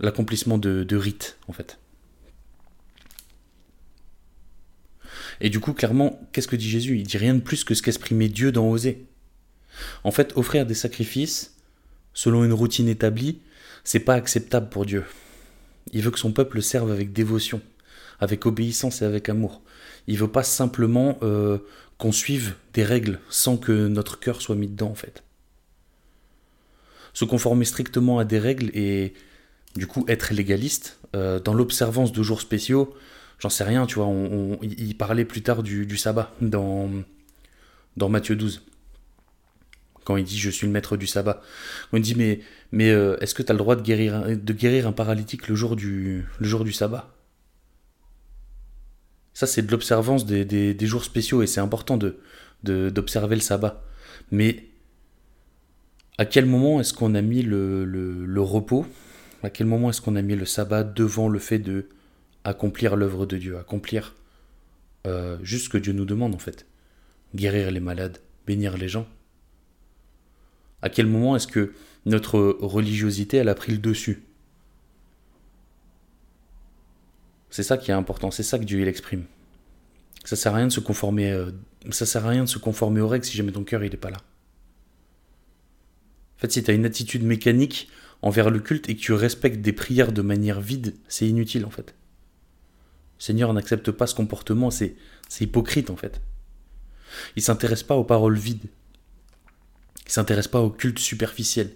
l'accomplissement 0.00 0.56
de, 0.56 0.82
de 0.82 0.96
rites, 0.96 1.36
en 1.46 1.52
fait. 1.52 1.78
Et 5.42 5.50
du 5.50 5.60
coup, 5.60 5.74
clairement, 5.74 6.18
qu'est-ce 6.32 6.48
que 6.48 6.56
dit 6.56 6.70
Jésus? 6.70 6.96
Il 6.96 7.06
dit 7.06 7.18
rien 7.18 7.34
de 7.34 7.40
plus 7.40 7.64
que 7.64 7.74
ce 7.74 7.82
qu'exprimait 7.82 8.30
Dieu 8.30 8.50
dans 8.50 8.66
Osée. 8.70 9.04
En 10.04 10.10
fait, 10.10 10.32
offrir 10.36 10.64
des 10.64 10.74
sacrifices, 10.74 11.54
selon 12.14 12.44
une 12.44 12.54
routine 12.54 12.88
établie, 12.88 13.42
c'est 13.84 14.00
pas 14.00 14.14
acceptable 14.14 14.70
pour 14.70 14.86
Dieu. 14.86 15.04
Il 15.92 16.02
veut 16.02 16.10
que 16.10 16.18
son 16.18 16.32
peuple 16.32 16.62
serve 16.62 16.90
avec 16.90 17.12
dévotion, 17.12 17.60
avec 18.20 18.46
obéissance 18.46 19.02
et 19.02 19.04
avec 19.04 19.28
amour. 19.28 19.62
Il 20.06 20.18
veut 20.18 20.30
pas 20.30 20.42
simplement 20.42 21.18
euh, 21.22 21.58
qu'on 21.98 22.12
suive 22.12 22.54
des 22.74 22.84
règles 22.84 23.20
sans 23.28 23.56
que 23.56 23.86
notre 23.88 24.18
cœur 24.18 24.42
soit 24.42 24.56
mis 24.56 24.68
dedans 24.68 24.90
en 24.90 24.94
fait. 24.94 25.22
Se 27.12 27.24
conformer 27.24 27.64
strictement 27.64 28.18
à 28.18 28.24
des 28.24 28.38
règles 28.38 28.70
et 28.74 29.14
du 29.74 29.86
coup 29.86 30.04
être 30.08 30.32
légaliste 30.34 30.98
euh, 31.14 31.40
dans 31.40 31.54
l'observance 31.54 32.12
de 32.12 32.22
jours 32.22 32.40
spéciaux, 32.40 32.94
j'en 33.38 33.48
sais 33.48 33.64
rien, 33.64 33.86
tu 33.86 33.96
vois. 33.96 34.08
il 34.62 34.96
parlait 34.96 35.24
plus 35.24 35.42
tard 35.42 35.62
du, 35.62 35.96
sabbat 35.96 36.34
dans, 36.40 36.90
dans 37.96 38.08
Matthieu 38.08 38.36
12 38.36 38.62
quand 40.06 40.16
il 40.16 40.24
dit 40.24 40.38
je 40.38 40.50
suis 40.50 40.68
le 40.68 40.72
maître 40.72 40.96
du 40.96 41.06
sabbat. 41.06 41.42
On 41.92 41.98
dit 41.98 42.14
mais, 42.14 42.90
euh, 42.90 43.18
est-ce 43.20 43.34
que 43.34 43.42
tu 43.42 43.50
as 43.50 43.54
le 43.54 43.58
droit 43.58 43.74
de 43.74 43.82
guérir, 43.82 44.86
un 44.86 44.92
paralytique 44.92 45.48
le 45.48 45.56
jour 45.56 45.74
du, 45.74 46.24
le 46.38 46.46
jour 46.46 46.64
du 46.64 46.72
sabbat? 46.72 47.12
Ça 49.34 49.48
c'est 49.48 49.62
de 49.62 49.70
l'observance 49.70 50.24
des, 50.24 50.86
jours 50.86 51.04
spéciaux 51.04 51.42
et 51.42 51.48
c'est 51.48 51.60
important 51.60 51.98
de, 51.98 52.20
d'observer 52.62 53.34
le 53.34 53.42
sabbat. 53.42 53.82
Mais 54.30 54.68
à 56.18 56.24
quel 56.24 56.46
moment 56.46 56.80
est-ce 56.80 56.94
qu'on 56.94 57.16
a 57.16 57.20
mis 57.20 57.42
le, 57.42 58.36
repos? 58.38 58.86
À 59.42 59.50
quel 59.50 59.66
moment 59.66 59.90
est-ce 59.90 60.00
qu'on 60.00 60.14
a 60.14 60.22
mis 60.22 60.36
le 60.36 60.46
sabbat 60.46 60.84
devant 60.84 61.28
le 61.28 61.40
fait 61.40 61.58
de 61.58 61.88
accomplir 62.44 62.94
l'œuvre 62.94 63.26
de 63.26 63.38
Dieu, 63.38 63.58
accomplir 63.58 64.14
euh, 65.08 65.36
juste 65.42 65.64
ce 65.64 65.68
que 65.68 65.78
Dieu 65.78 65.92
nous 65.92 66.04
demande 66.04 66.32
en 66.32 66.38
fait? 66.38 66.64
Guérir 67.34 67.72
les 67.72 67.80
malades, 67.80 68.18
bénir 68.46 68.78
les 68.78 68.88
gens 68.88 69.08
à 70.86 70.88
quel 70.88 71.06
moment 71.06 71.34
est-ce 71.34 71.48
que 71.48 71.72
notre 72.06 72.38
religiosité, 72.60 73.40
a 73.40 73.54
pris 73.54 73.72
le 73.72 73.78
dessus? 73.78 74.22
C'est 77.50 77.64
ça 77.64 77.76
qui 77.76 77.90
est 77.90 77.94
important, 77.94 78.30
c'est 78.30 78.44
ça 78.44 78.56
que 78.56 78.64
Dieu 78.64 78.80
il 78.80 78.86
exprime. 78.86 79.24
Ça 80.24 80.36
sert 80.36 80.54
à 80.54 80.58
rien 80.58 80.68
de 80.68 80.72
se 80.72 80.78
conformer, 80.78 81.32
euh, 81.32 81.50
ça 81.90 82.06
sert 82.06 82.24
à 82.24 82.28
rien 82.28 82.44
de 82.44 82.48
se 82.48 82.58
conformer 82.58 83.00
aux 83.00 83.08
règles 83.08 83.24
si 83.24 83.36
jamais 83.36 83.50
ton 83.50 83.64
cœur 83.64 83.82
il 83.82 83.90
n'est 83.90 83.96
pas 83.96 84.10
là. 84.10 84.18
En 86.36 86.40
fait, 86.40 86.52
si 86.52 86.62
tu 86.62 86.70
as 86.70 86.74
une 86.74 86.84
attitude 86.84 87.24
mécanique 87.24 87.88
envers 88.22 88.50
le 88.50 88.60
culte 88.60 88.88
et 88.88 88.94
que 88.94 89.00
tu 89.00 89.12
respectes 89.12 89.60
des 89.60 89.72
prières 89.72 90.12
de 90.12 90.22
manière 90.22 90.60
vide, 90.60 90.94
c'est 91.08 91.28
inutile 91.28 91.64
en 91.64 91.70
fait. 91.70 91.96
Le 93.18 93.22
Seigneur 93.24 93.52
n'accepte 93.54 93.90
pas 93.90 94.06
ce 94.06 94.14
comportement, 94.14 94.70
c'est 94.70 94.94
hypocrite 95.40 95.90
en 95.90 95.96
fait. 95.96 96.20
Il 97.34 97.42
s'intéresse 97.42 97.82
pas 97.82 97.96
aux 97.96 98.04
paroles 98.04 98.38
vides. 98.38 98.68
Il 100.06 100.12
s'intéresse 100.12 100.48
pas 100.48 100.60
au 100.60 100.70
culte 100.70 100.98
superficiel. 100.98 101.72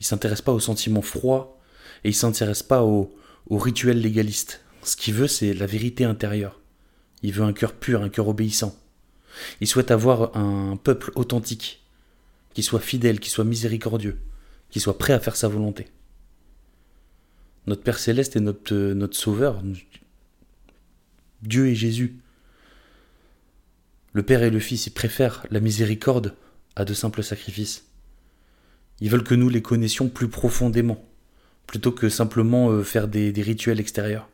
Il 0.00 0.06
s'intéresse 0.06 0.42
pas 0.42 0.52
aux 0.52 0.60
sentiments 0.60 1.02
froids 1.02 1.58
et 2.04 2.08
il 2.08 2.14
s'intéresse 2.14 2.62
pas 2.62 2.82
aux 2.82 3.14
au 3.48 3.58
rituels 3.58 4.00
légalistes. 4.00 4.62
Ce 4.82 4.96
qu'il 4.96 5.14
veut, 5.14 5.28
c'est 5.28 5.54
la 5.54 5.66
vérité 5.66 6.04
intérieure. 6.04 6.60
Il 7.22 7.32
veut 7.32 7.44
un 7.44 7.52
cœur 7.52 7.74
pur, 7.74 8.02
un 8.02 8.08
cœur 8.08 8.28
obéissant. 8.28 8.76
Il 9.60 9.66
souhaite 9.66 9.90
avoir 9.90 10.36
un 10.36 10.76
peuple 10.76 11.12
authentique, 11.14 11.82
qui 12.54 12.62
soit 12.62 12.80
fidèle, 12.80 13.20
qui 13.20 13.30
soit 13.30 13.44
miséricordieux, 13.44 14.18
qui 14.70 14.80
soit 14.80 14.98
prêt 14.98 15.12
à 15.12 15.20
faire 15.20 15.36
sa 15.36 15.48
volonté. 15.48 15.88
Notre 17.66 17.82
Père 17.82 17.98
céleste 17.98 18.36
est 18.36 18.40
notre, 18.40 18.74
notre 18.74 19.16
Sauveur, 19.16 19.62
Dieu 21.42 21.66
et 21.66 21.74
Jésus. 21.74 22.18
Le 24.12 24.22
Père 24.22 24.42
et 24.42 24.50
le 24.50 24.58
Fils, 24.58 24.86
ils 24.86 24.92
préfèrent 24.92 25.44
la 25.50 25.60
miséricorde 25.60 26.34
à 26.78 26.84
de 26.84 26.94
simples 26.94 27.24
sacrifices. 27.24 27.84
Ils 29.00 29.10
veulent 29.10 29.24
que 29.24 29.34
nous 29.34 29.48
les 29.48 29.62
connaissions 29.62 30.08
plus 30.08 30.28
profondément, 30.28 31.04
plutôt 31.66 31.90
que 31.90 32.08
simplement 32.08 32.70
euh, 32.70 32.84
faire 32.84 33.08
des, 33.08 33.32
rituels 33.36 33.80
extérieurs. 33.80 34.28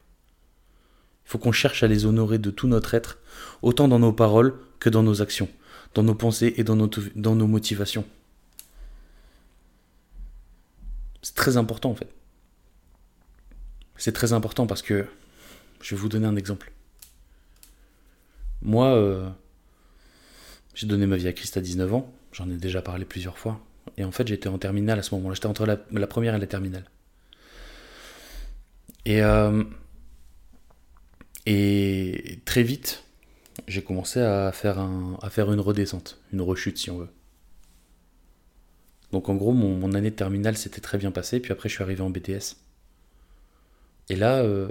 Il 1.24 1.30
faut 1.30 1.38
qu'on 1.38 1.52
cherche 1.52 1.82
à 1.82 1.86
les 1.86 2.04
honorer 2.04 2.38
de 2.38 2.50
tout 2.50 2.68
notre 2.68 2.92
être, 2.92 3.18
autant 3.62 3.88
dans 3.88 3.98
nos 3.98 4.12
paroles 4.12 4.54
que 4.78 4.90
dans 4.90 5.02
nos 5.02 5.22
actions, 5.22 5.48
dans 5.94 6.02
nos 6.02 6.14
pensées 6.14 6.52
et 6.58 6.64
dans 6.64 6.76
nos, 6.76 7.46
motivations. 7.46 8.04
C'est 11.22 11.34
très 11.34 11.56
important 11.56 11.92
en 11.92 11.94
fait. 11.94 12.12
C'est 13.96 14.12
très 14.12 14.34
important 14.34 14.66
parce 14.66 14.82
que 14.82 15.06
je 15.80 15.94
vais 15.94 16.00
vous 16.00 16.10
donner 16.10 16.26
un 16.26 16.36
exemple. 16.36 16.72
Moi, 18.60 18.88
euh, 18.88 19.30
j'ai 20.74 20.86
donné 20.86 21.06
ma 21.06 21.16
vie 21.16 21.28
à 21.28 21.32
Christ 21.32 21.56
à 21.56 21.62
19 21.62 21.94
ans, 21.94 22.12
j'en 22.34 22.50
ai 22.50 22.56
déjà 22.56 22.82
parlé 22.82 23.06
plusieurs 23.06 23.38
fois, 23.38 23.60
et 23.96 24.04
en 24.04 24.12
fait 24.12 24.28
j'étais 24.28 24.48
en 24.48 24.58
terminale 24.58 24.98
à 24.98 25.02
ce 25.02 25.14
moment-là, 25.14 25.34
j'étais 25.34 25.46
entre 25.46 25.64
la, 25.66 26.06
première 26.06 26.34
et 26.34 26.38
la 26.38 26.46
terminale. 26.46 26.84
Et, 29.06 29.22
euh, 29.22 29.64
et 31.46 32.38
très 32.44 32.62
vite, 32.62 33.04
j'ai 33.68 33.82
commencé 33.82 34.20
à 34.20 34.52
faire, 34.52 34.78
une 34.78 35.60
redescente, 35.60 36.18
une 36.32 36.40
rechute 36.40 36.78
si 36.78 36.90
on 36.90 36.98
veut. 36.98 37.10
Donc 39.12 39.28
en 39.28 39.36
gros, 39.36 39.52
mon, 39.52 39.92
année 39.92 40.10
de 40.10 40.16
terminale 40.16 40.56
s'était 40.56 40.80
très 40.80 40.98
bien 40.98 41.12
passée, 41.12 41.40
puis 41.40 41.52
après 41.52 41.68
je 41.68 41.74
suis 41.74 41.82
arrivé 41.82 42.00
en 42.00 42.10
BTS. 42.10 42.56
Et 44.08 44.16
là, 44.16 44.38
euh, 44.42 44.68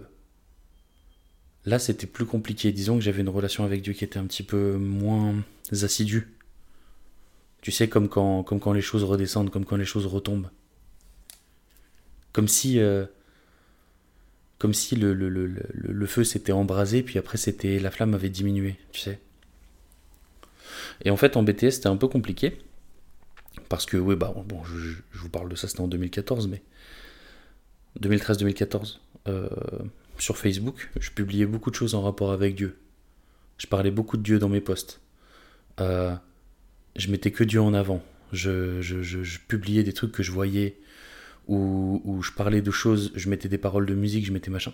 là 1.66 1.80
c'était 1.80 2.08
plus 2.08 2.26
compliqué. 2.26 2.72
Disons 2.72 2.96
que 2.96 3.02
j'avais 3.02 3.22
une 3.22 3.30
relation 3.30 3.64
avec 3.64 3.82
Dieu 3.82 3.94
qui 3.94 4.04
était 4.04 4.20
un 4.20 4.26
petit 4.26 4.44
peu 4.44 4.76
moins 4.78 5.36
assidue. 5.72 6.36
Tu 7.64 7.72
sais, 7.72 7.88
comme 7.88 8.10
quand, 8.10 8.44
comme 8.44 8.60
quand 8.60 8.74
les 8.74 8.82
choses 8.82 9.06
redescendent, 9.06 9.50
comme 9.50 9.64
quand 9.64 9.78
les 9.78 9.86
choses 9.86 10.06
retombent. 10.06 10.50
Comme 12.34 12.50
si, 12.50 12.78
euh, 12.78 13.06
comme 14.58 14.74
si 14.74 14.98
le, 14.98 15.14
le, 15.14 15.30
le, 15.30 15.48
le 15.48 16.06
feu 16.06 16.26
s'était 16.26 16.52
embrasé, 16.52 17.04
puis 17.04 17.18
après 17.18 17.38
c'était 17.38 17.80
la 17.80 17.90
flamme 17.90 18.14
avait 18.16 18.30
diminué, 18.30 18.76
tu 18.92 19.00
sais. 19.00 19.22
Et 21.06 21.10
en 21.10 21.16
fait, 21.16 21.38
en 21.38 21.44
BTS, 21.44 21.72
c'était 21.72 21.88
un 21.88 21.96
peu 21.96 22.10
compliqué. 22.10 22.58
Parce 23.70 23.86
que, 23.86 23.96
oui, 23.96 24.18
bah, 24.18 24.34
bon, 24.46 24.62
je, 24.66 24.98
vous 25.14 25.30
parle 25.30 25.48
de 25.48 25.56
ça, 25.56 25.70
c'était 25.70 25.80
en 25.80 25.88
2014, 25.88 26.50
mais 26.50 26.62
2013-2014, 28.02 29.00
euh, 29.30 29.48
sur 30.18 30.38
Facebook, 30.38 30.90
je 31.00 31.12
publiais 31.12 31.46
beaucoup 31.46 31.72
de 31.72 31.76
choses 31.76 31.96
en 31.96 32.02
rapport 32.02 32.34
avec 32.34 32.56
Dieu. 32.56 32.78
Je 33.58 33.68
parlais 33.68 33.92
beaucoup 33.92 34.18
de 34.18 34.24
Dieu 34.24 34.38
dans 34.38 34.50
mes 34.50 34.60
posts. 34.60 35.00
Euh, 35.80 36.14
je 36.96 37.12
mettais 37.12 37.32
que 37.32 37.44
Dieu 37.44 37.62
en 37.62 37.74
avant. 37.74 38.02
Je, 38.32 39.38
publiais 39.48 39.84
des 39.84 39.94
trucs 39.94 40.12
que 40.12 40.24
je 40.24 40.32
voyais, 40.32 40.78
où, 41.48 42.20
je 42.22 42.32
parlais 42.32 42.62
de 42.62 42.72
choses, 42.72 43.12
je 43.16 43.30
mettais 43.30 43.50
des 43.50 43.58
paroles 43.58 43.86
de 43.86 43.96
musique, 43.96 44.26
je 44.26 44.32
mettais 44.32 44.52
machin. 44.52 44.74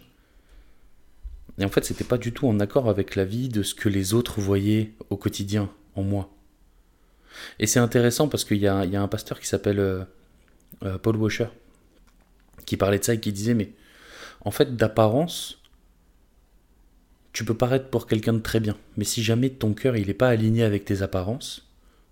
Et 1.58 1.66
en 1.66 1.70
fait, 1.70 1.84
c'était 1.84 2.06
pas 2.06 2.18
du 2.18 2.32
tout 2.32 2.48
en 2.48 2.60
accord 2.60 2.90
avec 2.90 3.16
la 3.16 3.26
vie 3.26 3.50
de 3.50 3.64
ce 3.64 3.76
que 3.76 3.90
les 3.90 4.14
autres 4.14 4.40
voyaient 4.40 4.94
au 5.10 5.18
quotidien 5.18 5.70
en 5.96 6.04
moi. 6.04 6.30
Et 7.60 7.68
c'est 7.68 7.80
intéressant 7.80 8.28
parce 8.28 8.46
qu'il 8.46 8.58
y, 8.58 8.68
a, 8.68 8.80
un 8.82 9.08
pasteur 9.08 9.40
qui 9.40 9.48
s'appelle 9.48 9.80
euh, 9.80 10.04
euh, 10.84 10.98
Paul 10.98 11.18
Washer 11.18 11.48
qui 12.66 12.78
parlait 12.78 13.00
de 13.00 13.04
ça 13.04 13.14
et 13.14 13.20
qui 13.20 13.34
disait 13.34 13.54
mais 13.54 13.74
en 14.42 14.52
fait 14.52 14.76
d'apparence 14.76 15.62
tu 17.34 17.44
peux 17.44 17.56
paraître 17.56 17.90
pour 17.90 18.08
quelqu'un 18.08 18.34
de 18.34 18.40
très 18.40 18.60
bien 18.60 18.78
mais 18.96 19.04
si 19.04 19.24
jamais 19.24 19.50
ton 19.50 19.74
cœur 19.74 19.98
il 19.98 20.08
n'est 20.08 20.14
pas 20.14 20.30
aligné 20.30 20.64
avec 20.64 20.86
tes 20.86 21.02
apparences 21.02 21.69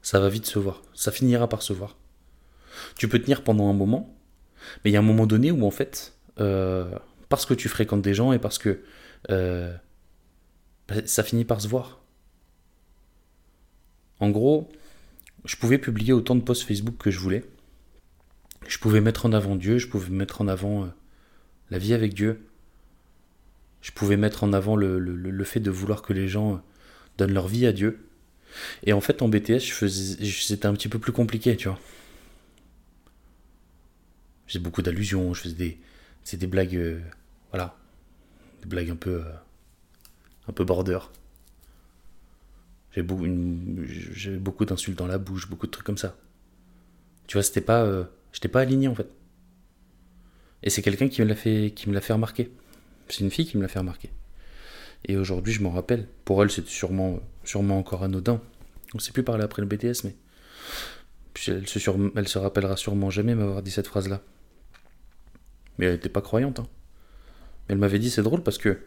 ça 0.07 0.19
va 0.19 0.29
vite 0.29 0.45
se 0.45 0.59
voir 0.59 0.81
ça 0.93 1.11
finira 1.11 1.47
par 1.49 1.61
se 1.61 1.73
voir 1.73 1.97
tu 2.95 3.07
peux 3.07 3.19
tenir 3.19 3.43
pendant 3.43 3.69
un 3.69 3.73
moment 3.73 4.15
mais 4.83 4.91
il 4.91 4.93
y 4.93 4.97
a 4.97 4.99
un 4.99 5.09
moment 5.13 5.27
donné 5.27 5.51
où 5.51 5.65
en 5.65 5.71
fait 5.71 6.13
euh, 6.39 6.89
parce 7.29 7.45
que 7.45 7.53
tu 7.53 7.67
fréquentes 7.69 8.01
des 8.01 8.13
gens 8.13 8.31
et 8.31 8.39
parce 8.39 8.57
que 8.57 8.81
bah, 9.27 10.95
ça 11.05 11.23
finit 11.23 11.45
par 11.45 11.59
se 11.59 11.67
voir 11.67 12.01
en 14.19 14.29
gros 14.29 14.69
je 15.47 15.55
pouvais 15.55 15.77
publier 15.77 16.13
autant 16.13 16.35
de 16.35 16.41
posts 16.41 16.63
Facebook 16.63 16.97
que 16.97 17.09
je 17.09 17.19
voulais. 17.19 17.43
Je 18.67 18.77
pouvais 18.79 18.99
mettre 18.99 19.25
en 19.25 19.31
avant 19.31 19.55
Dieu, 19.55 19.77
je 19.77 19.87
pouvais 19.87 20.09
mettre 20.09 20.41
en 20.41 20.47
avant 20.47 20.83
euh, 20.83 20.87
la 21.71 21.77
vie 21.77 21.93
avec 21.93 22.13
Dieu. 22.13 22.45
Je 23.81 23.91
pouvais 23.91 24.17
mettre 24.17 24.43
en 24.43 24.51
avant 24.51 24.75
le, 24.75 25.43
fait 25.45 25.61
de 25.61 25.71
vouloir 25.71 26.01
que 26.01 26.11
les 26.11 26.27
gens 26.27 26.55
euh, 26.55 26.57
donnent 27.17 27.33
leur 27.33 27.47
vie 27.47 27.65
à 27.65 27.71
Dieu. 27.71 28.06
Et 28.83 28.93
en 28.93 29.01
fait, 29.01 29.21
en 29.21 29.27
BTS, 29.27 29.59
c'était 29.59 30.65
un 30.65 30.73
petit 30.73 30.89
peu 30.89 30.99
plus 30.99 31.11
compliqué, 31.11 31.55
tu 31.57 31.67
vois. 31.67 31.79
J'ai 34.47 34.59
beaucoup 34.59 34.81
d'allusions, 34.81 35.33
je 35.33 35.41
faisais 35.41 35.55
des, 35.55 35.79
c'est 36.23 36.37
des 36.37 36.47
blagues, 36.47 36.75
euh, 36.75 37.01
voilà, 37.51 37.75
des 38.61 38.67
blagues 38.67 38.89
un 38.89 38.95
peu, 38.95 39.23
un 40.47 40.53
peu 40.53 40.63
border. 40.63 40.99
J'avais 42.91 43.05
beaucoup, 43.05 43.27
beaucoup 44.39 44.65
d'insultes 44.65 44.97
dans 44.97 45.07
la 45.07 45.17
bouche, 45.17 45.49
beaucoup 45.49 45.67
de 45.67 45.71
trucs 45.71 45.85
comme 45.85 45.97
ça. 45.97 46.17
Tu 47.27 47.35
vois, 47.35 47.43
c'était 47.43 47.61
pas, 47.61 47.83
euh, 47.83 48.05
j'étais 48.31 48.47
pas 48.47 48.61
aligné 48.61 48.87
en 48.87 48.95
fait. 48.95 49.07
Et 50.63 50.69
c'est 50.69 50.81
quelqu'un 50.81 51.07
qui 51.09 51.21
me 51.21 51.27
l'a 51.27 51.35
fait, 51.35 51.73
qui 51.75 51.89
me 51.89 51.93
l'a 51.93 52.01
fait 52.01 52.13
remarquer. 52.13 52.51
C'est 53.09 53.19
une 53.19 53.31
fille 53.31 53.45
qui 53.45 53.57
me 53.57 53.61
l'a 53.61 53.67
fait 53.67 53.79
remarquer. 53.79 54.09
Et 55.05 55.17
aujourd'hui, 55.17 55.53
je 55.53 55.61
m'en 55.61 55.71
rappelle. 55.71 56.07
Pour 56.25 56.41
elle, 56.43 56.51
c'était 56.51 56.69
sûrement, 56.69 57.19
sûrement 57.43 57.77
encore 57.77 58.03
anodin. 58.03 58.41
On 58.93 58.99
sait 58.99 59.11
plus 59.11 59.23
parler 59.23 59.43
après 59.43 59.61
le 59.61 59.67
BTS, 59.67 60.03
mais 60.03 60.15
elle 61.47 61.67
se, 61.67 61.79
se 61.79 62.37
rappellera 62.39 62.77
sûrement 62.77 63.09
jamais 63.09 63.35
m'avoir 63.35 63.61
dit 63.61 63.71
cette 63.71 63.87
phrase-là. 63.87 64.21
Mais 65.77 65.85
elle 65.85 65.93
n'était 65.93 66.09
pas 66.09 66.21
croyante. 66.21 66.59
Hein. 66.59 66.67
Mais 67.67 67.73
elle 67.73 67.79
m'avait 67.79 67.99
dit, 67.99 68.09
c'est 68.09 68.23
drôle 68.23 68.43
parce 68.43 68.57
que 68.57 68.79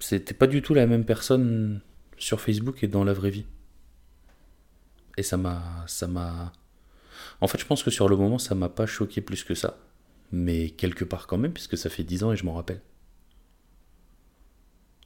c'était 0.00 0.34
pas 0.34 0.46
du 0.46 0.62
tout 0.62 0.74
la 0.74 0.86
même 0.86 1.04
personne 1.04 1.82
sur 2.16 2.40
Facebook 2.40 2.82
et 2.82 2.88
dans 2.88 3.04
la 3.04 3.12
vraie 3.12 3.30
vie. 3.30 3.46
Et 5.16 5.22
ça 5.22 5.36
m'a. 5.36 5.84
ça 5.86 6.06
m'a. 6.06 6.52
En 7.40 7.46
fait, 7.46 7.58
je 7.58 7.66
pense 7.66 7.82
que 7.82 7.90
sur 7.90 8.08
le 8.08 8.16
moment, 8.16 8.38
ça 8.38 8.54
m'a 8.54 8.68
pas 8.68 8.86
choqué 8.86 9.20
plus 9.20 9.44
que 9.44 9.54
ça. 9.54 9.78
Mais 10.32 10.70
quelque 10.70 11.04
part 11.04 11.26
quand 11.26 11.38
même, 11.38 11.52
puisque 11.52 11.76
ça 11.76 11.90
fait 11.90 12.04
10 12.04 12.24
ans 12.24 12.32
et 12.32 12.36
je 12.36 12.44
m'en 12.44 12.54
rappelle. 12.54 12.80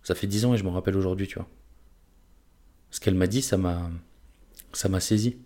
Ça 0.05 0.15
fait 0.15 0.27
10 0.29 0.45
ans 0.45 0.55
et 0.55 0.59
je 0.59 0.63
m'en 0.63 0.71
rappelle 0.71 0.97
aujourd'hui, 0.97 1.27
tu 1.27 1.37
vois. 1.37 1.49
Ce 2.91 3.01
qu'elle 3.01 3.15
m'a 3.15 3.27
dit, 3.27 3.43
ça 3.43 3.57
m'a. 3.57 3.91
ça 4.73 4.89
m'a 4.89 5.01
saisi. 5.01 5.39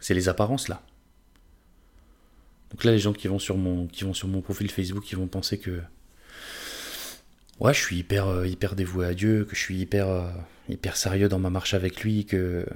C'est 0.00 0.14
les 0.14 0.30
apparences 0.30 0.68
là. 0.68 0.82
Donc 2.70 2.84
là, 2.84 2.92
les 2.92 2.98
gens 2.98 3.12
qui 3.12 3.28
vont 3.28 3.38
sur 3.38 3.56
mon, 3.58 3.86
qui 3.88 4.04
vont 4.04 4.14
sur 4.14 4.28
mon 4.28 4.40
profil 4.40 4.70
Facebook, 4.70 5.10
ils 5.10 5.16
vont 5.16 5.26
penser 5.26 5.58
que 5.58 5.82
ouais, 7.58 7.74
je 7.74 7.80
suis 7.80 7.98
hyper, 7.98 8.28
euh, 8.28 8.46
hyper 8.46 8.74
dévoué 8.76 9.06
à 9.06 9.14
Dieu, 9.14 9.44
que 9.44 9.54
je 9.54 9.60
suis 9.60 9.78
hyper, 9.78 10.08
euh, 10.08 10.30
hyper 10.68 10.96
sérieux 10.96 11.28
dans 11.28 11.38
ma 11.38 11.50
marche 11.50 11.74
avec 11.74 12.02
lui, 12.02 12.24
que, 12.24 12.66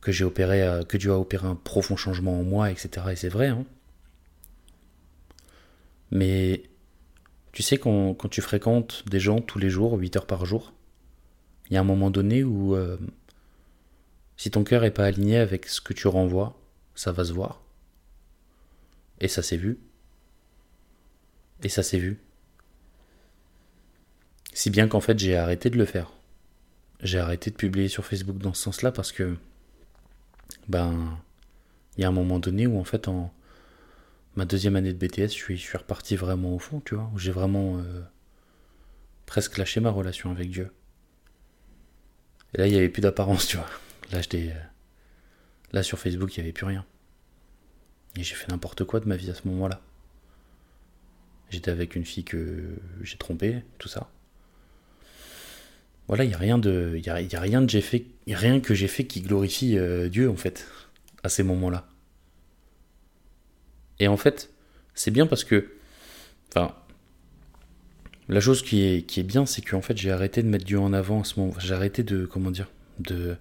que 0.00 0.12
j'ai 0.12 0.24
opéré, 0.24 0.62
euh, 0.62 0.82
que 0.82 0.96
Dieu 0.96 1.12
a 1.12 1.18
opéré 1.18 1.46
un 1.46 1.54
profond 1.54 1.96
changement 1.96 2.38
en 2.38 2.42
moi, 2.42 2.70
etc. 2.70 3.06
Et 3.12 3.16
c'est 3.16 3.28
vrai. 3.28 3.48
Hein. 3.48 3.64
Mais 6.10 6.64
tu 7.52 7.62
sais, 7.62 7.78
quand, 7.78 8.14
tu 8.30 8.40
fréquentes 8.40 9.04
des 9.08 9.20
gens 9.20 9.40
tous 9.40 9.58
les 9.58 9.70
jours, 9.70 9.94
8 9.94 10.16
heures 10.16 10.26
par 10.26 10.46
jour, 10.46 10.72
il 11.70 11.74
y 11.74 11.76
a 11.76 11.80
un 11.80 11.84
moment 11.84 12.10
donné 12.10 12.44
où 12.44 12.76
si 14.36 14.50
ton 14.50 14.64
cœur 14.64 14.82
n'est 14.82 14.90
pas 14.90 15.04
aligné 15.04 15.36
avec 15.36 15.66
ce 15.66 15.80
que 15.80 15.92
tu 15.92 16.08
renvoies, 16.08 16.58
ça 16.94 17.12
va 17.12 17.24
se 17.24 17.32
voir. 17.32 17.62
Et 19.20 19.28
ça 19.28 19.42
s'est 19.42 19.56
vu. 19.56 19.78
Et 21.62 21.68
ça 21.68 21.82
s'est 21.82 21.98
vu. 21.98 22.18
Si 24.52 24.68
bien 24.68 24.88
qu'en 24.88 25.00
fait 25.00 25.18
j'ai 25.18 25.36
arrêté 25.36 25.70
de 25.70 25.78
le 25.78 25.84
faire. 25.84 26.12
J'ai 27.00 27.18
arrêté 27.18 27.50
de 27.50 27.56
publier 27.56 27.88
sur 27.88 28.04
Facebook 28.04 28.38
dans 28.38 28.52
ce 28.52 28.62
sens-là 28.62 28.92
parce 28.92 29.12
que 29.12 29.36
ben 30.68 31.18
il 31.96 32.02
y 32.02 32.04
a 32.04 32.08
un 32.08 32.12
moment 32.12 32.38
donné 32.38 32.66
où 32.66 32.78
en 32.78 32.84
fait 32.84 33.08
en 33.08 33.32
ma 34.36 34.44
deuxième 34.44 34.76
année 34.76 34.92
de 34.92 34.98
BTS 34.98 35.28
je 35.28 35.54
suis, 35.54 35.76
reparti 35.76 36.16
vraiment 36.16 36.54
au 36.54 36.58
fond, 36.58 36.80
tu 36.80 36.94
vois, 36.94 37.10
j'ai 37.16 37.32
vraiment 37.32 37.78
euh, 37.78 38.02
presque 39.26 39.58
lâché 39.58 39.80
ma 39.80 39.90
relation 39.90 40.30
avec 40.30 40.50
Dieu. 40.50 40.70
Et 42.54 42.58
là 42.58 42.66
il 42.66 42.72
n'y 42.72 42.78
avait 42.78 42.88
plus 42.88 43.02
d'apparence, 43.02 43.46
tu 43.46 43.56
vois. 43.56 43.68
Là, 44.10 44.20
euh, 44.34 44.50
là 45.72 45.82
sur 45.82 45.98
Facebook 45.98 46.36
il 46.36 46.40
n'y 46.40 46.44
avait 46.44 46.52
plus 46.52 46.66
rien. 46.66 46.84
Et 48.16 48.22
j'ai 48.22 48.34
fait 48.34 48.48
n'importe 48.50 48.84
quoi 48.84 49.00
de 49.00 49.08
ma 49.08 49.16
vie 49.16 49.30
à 49.30 49.34
ce 49.34 49.48
moment-là. 49.48 49.80
J'étais 51.50 51.70
avec 51.70 51.96
une 51.96 52.04
fille 52.04 52.24
que 52.24 52.76
j'ai 53.02 53.16
trompée, 53.16 53.62
tout 53.78 53.88
ça. 53.88 54.10
Voilà, 56.08 56.24
il 56.24 56.28
n'y 56.28 56.34
a 56.34 56.38
rien 56.38 56.60
a, 56.60 57.40
rien 57.40 58.60
que 58.60 58.74
j'ai 58.74 58.88
fait 58.88 59.06
qui 59.06 59.20
glorifie 59.20 59.78
euh, 59.78 60.08
Dieu 60.08 60.28
en 60.28 60.36
fait 60.36 60.66
à 61.22 61.28
ces 61.28 61.42
moments-là. 61.42 61.88
Et 63.98 64.08
en 64.08 64.16
fait, 64.16 64.50
c'est 64.94 65.10
bien 65.10 65.26
parce 65.26 65.44
que, 65.44 65.72
enfin, 66.48 66.74
la 68.28 68.40
chose 68.40 68.62
qui 68.62 68.82
est, 68.82 69.02
qui 69.02 69.20
est 69.20 69.24
bien, 69.24 69.46
c'est 69.46 69.62
qu'en 69.62 69.82
fait, 69.82 69.96
j'ai 69.96 70.10
arrêté 70.10 70.42
de 70.42 70.48
mettre 70.48 70.64
Dieu 70.64 70.78
en 70.78 70.92
avant 70.92 71.20
à 71.20 71.24
ce 71.24 71.38
moment. 71.38 71.54
J'ai 71.58 71.74
arrêté 71.74 72.02
de, 72.02 72.26
comment 72.26 72.50
dire, 72.50 72.70
de, 72.98 73.36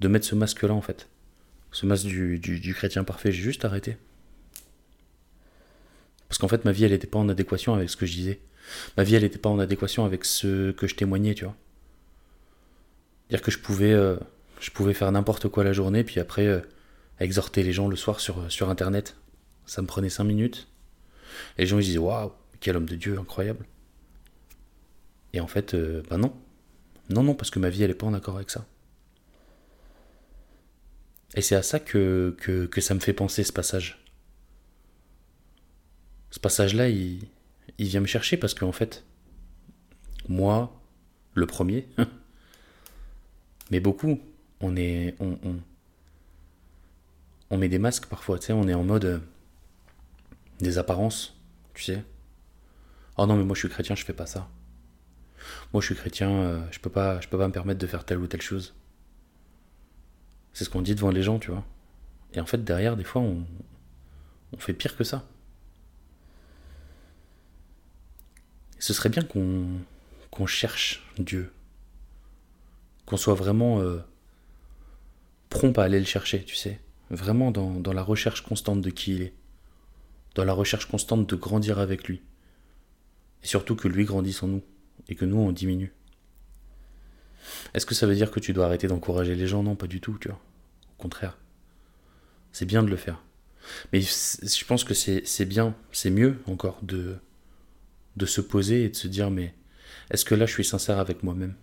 de 0.00 0.08
mettre 0.08 0.26
ce 0.26 0.34
masque-là 0.34 0.74
en 0.74 0.82
fait, 0.82 1.08
ce 1.72 1.86
masque 1.86 2.06
du, 2.06 2.74
chrétien 2.74 3.04
parfait. 3.04 3.32
J'ai 3.32 3.42
juste 3.42 3.64
arrêté. 3.64 3.96
Parce 6.28 6.38
qu'en 6.38 6.48
fait, 6.48 6.64
ma 6.64 6.72
vie, 6.72 6.84
elle 6.84 6.92
n'était 6.92 7.06
pas 7.06 7.18
en 7.18 7.28
adéquation 7.28 7.74
avec 7.74 7.90
ce 7.90 7.96
que 7.96 8.06
je 8.06 8.12
disais 8.12 8.40
ma 8.96 9.04
vie 9.04 9.14
elle 9.14 9.22
n'était 9.22 9.38
pas 9.38 9.48
en 9.48 9.58
adéquation 9.58 10.04
avec 10.04 10.24
ce 10.24 10.72
que 10.72 10.86
je 10.86 10.94
témoignais, 10.94 11.34
tu 11.34 11.44
vois. 11.44 11.56
Dire 13.30 13.42
que 13.42 13.50
je 13.50 13.58
pouvais, 13.58 13.92
euh, 13.92 14.16
je 14.60 14.70
pouvais 14.70 14.94
faire 14.94 15.10
n'importe 15.12 15.48
quoi 15.48 15.64
la 15.64 15.72
journée, 15.72 16.04
puis 16.04 16.20
après 16.20 16.46
euh, 16.46 16.60
exhorter 17.20 17.62
les 17.62 17.72
gens 17.72 17.88
le 17.88 17.96
soir 17.96 18.20
sur, 18.20 18.50
sur 18.50 18.70
internet. 18.70 19.16
Ça 19.66 19.82
me 19.82 19.86
prenait 19.86 20.08
5 20.08 20.24
minutes. 20.24 20.68
Les 21.58 21.66
gens 21.66 21.78
ils 21.78 21.84
disent 21.84 21.98
waouh, 21.98 22.32
quel 22.60 22.76
homme 22.76 22.88
de 22.88 22.96
Dieu 22.96 23.18
incroyable. 23.18 23.66
Et 25.32 25.40
en 25.40 25.46
fait, 25.46 25.74
euh, 25.74 26.02
ben 26.08 26.18
non. 26.18 26.34
Non, 27.10 27.22
non, 27.22 27.34
parce 27.34 27.50
que 27.50 27.58
ma 27.58 27.70
vie, 27.70 27.82
elle 27.82 27.90
n'est 27.90 27.94
pas 27.94 28.06
en 28.06 28.14
accord 28.14 28.36
avec 28.36 28.50
ça. 28.50 28.66
Et 31.34 31.42
c'est 31.42 31.54
à 31.54 31.62
ça 31.62 31.80
que, 31.80 32.34
que, 32.40 32.66
que, 32.66 32.80
ça 32.80 32.94
me 32.94 33.00
fait 33.00 33.12
penser, 33.12 33.44
ce 33.44 33.52
passage. 33.52 34.02
Ce 36.30 36.40
passage-là, 36.40 36.88
il, 36.88 37.20
il 37.78 37.86
vient 37.86 38.00
me 38.00 38.06
chercher 38.06 38.36
parce 38.36 38.54
qu'en 38.54 38.72
fait, 38.72 39.04
moi, 40.28 40.80
le 41.34 41.46
premier, 41.46 41.88
mais 43.70 43.80
beaucoup, 43.80 44.20
on 44.60 44.76
est. 44.76 45.14
on 47.50 47.58
met 47.58 47.68
des 47.68 47.78
masques 47.78 48.06
parfois, 48.06 48.38
tu 48.38 48.46
sais, 48.46 48.52
on 48.52 48.68
est 48.68 48.74
en 48.74 48.84
mode. 48.84 49.04
Euh, 49.04 49.18
des 50.60 50.78
apparences, 50.78 51.36
tu 51.74 51.84
sais. 51.84 52.04
Oh 53.16 53.26
non, 53.26 53.36
mais 53.36 53.44
moi 53.44 53.54
je 53.54 53.60
suis 53.60 53.68
chrétien, 53.68 53.94
je 53.94 54.04
fais 54.04 54.12
pas 54.12 54.26
ça. 54.26 54.48
Moi 55.72 55.80
je 55.80 55.86
suis 55.86 55.94
chrétien, 55.94 56.30
euh, 56.30 56.60
je 56.70 56.78
peux 56.78 56.90
pas, 56.90 57.20
je 57.20 57.28
peux 57.28 57.38
pas 57.38 57.46
me 57.46 57.52
permettre 57.52 57.80
de 57.80 57.86
faire 57.86 58.04
telle 58.04 58.18
ou 58.18 58.26
telle 58.26 58.42
chose. 58.42 58.74
C'est 60.52 60.64
ce 60.64 60.70
qu'on 60.70 60.82
dit 60.82 60.94
devant 60.94 61.10
les 61.10 61.22
gens, 61.22 61.38
tu 61.38 61.50
vois. 61.50 61.64
Et 62.32 62.40
en 62.40 62.46
fait, 62.46 62.64
derrière, 62.64 62.96
des 62.96 63.04
fois, 63.04 63.22
on, 63.22 63.44
fait 64.58 64.74
pire 64.74 64.96
que 64.96 65.04
ça. 65.04 65.24
ce 68.80 68.92
serait 68.92 69.08
bien 69.08 69.22
qu'on 69.22 70.46
cherche 70.46 71.04
Dieu. 71.18 71.52
Qu'on 73.06 73.16
soit 73.16 73.34
vraiment 73.34 73.80
euh, 73.80 73.98
prompt 75.50 75.76
à 75.78 75.84
aller 75.84 75.98
le 75.98 76.06
chercher, 76.06 76.44
tu 76.44 76.54
sais. 76.54 76.80
Vraiment 77.10 77.50
dans, 77.50 77.80
dans 77.80 77.92
la 77.92 78.02
recherche 78.02 78.42
constante 78.42 78.80
de 78.80 78.90
qui 78.90 79.14
il 79.14 79.22
est. 79.22 79.34
Dans 80.34 80.44
la 80.44 80.52
recherche 80.52 80.86
constante 80.86 81.28
de 81.28 81.36
grandir 81.36 81.78
avec 81.78 82.06
lui. 82.08 82.22
Et 83.42 83.46
surtout 83.46 83.76
que 83.76 83.88
lui 83.88 84.04
grandisse 84.04 84.42
en 84.42 84.48
nous. 84.48 84.62
Et 85.08 85.14
que 85.14 85.24
nous, 85.24 85.38
on 85.38 85.52
diminue. 85.52 85.92
Est-ce 87.74 87.86
que 87.86 87.94
ça 87.94 88.06
veut 88.06 88.14
dire 88.14 88.30
que 88.30 88.40
tu 88.40 88.52
dois 88.52 88.66
arrêter 88.66 88.88
d'encourager 88.88 89.34
les 89.34 89.46
gens? 89.46 89.62
Non, 89.62 89.74
pas 89.74 89.86
du 89.86 90.00
tout, 90.00 90.18
tu 90.20 90.28
vois. 90.28 90.40
Au 90.98 91.02
contraire. 91.02 91.38
C'est 92.52 92.66
bien 92.66 92.82
de 92.82 92.88
le 92.88 92.96
faire. 92.96 93.22
Mais 93.92 94.00
je 94.00 94.64
pense 94.64 94.84
que 94.84 94.94
c'est 94.94 95.44
bien, 95.44 95.74
c'est 95.92 96.10
mieux 96.10 96.40
encore 96.46 96.78
de, 96.82 97.16
de 98.16 98.26
se 98.26 98.40
poser 98.40 98.84
et 98.84 98.88
de 98.88 98.96
se 98.96 99.08
dire 99.08 99.30
mais 99.30 99.54
est-ce 100.10 100.24
que 100.24 100.34
là 100.34 100.46
je 100.46 100.52
suis 100.52 100.64
sincère 100.64 100.98
avec 100.98 101.22
moi-même? 101.22 101.54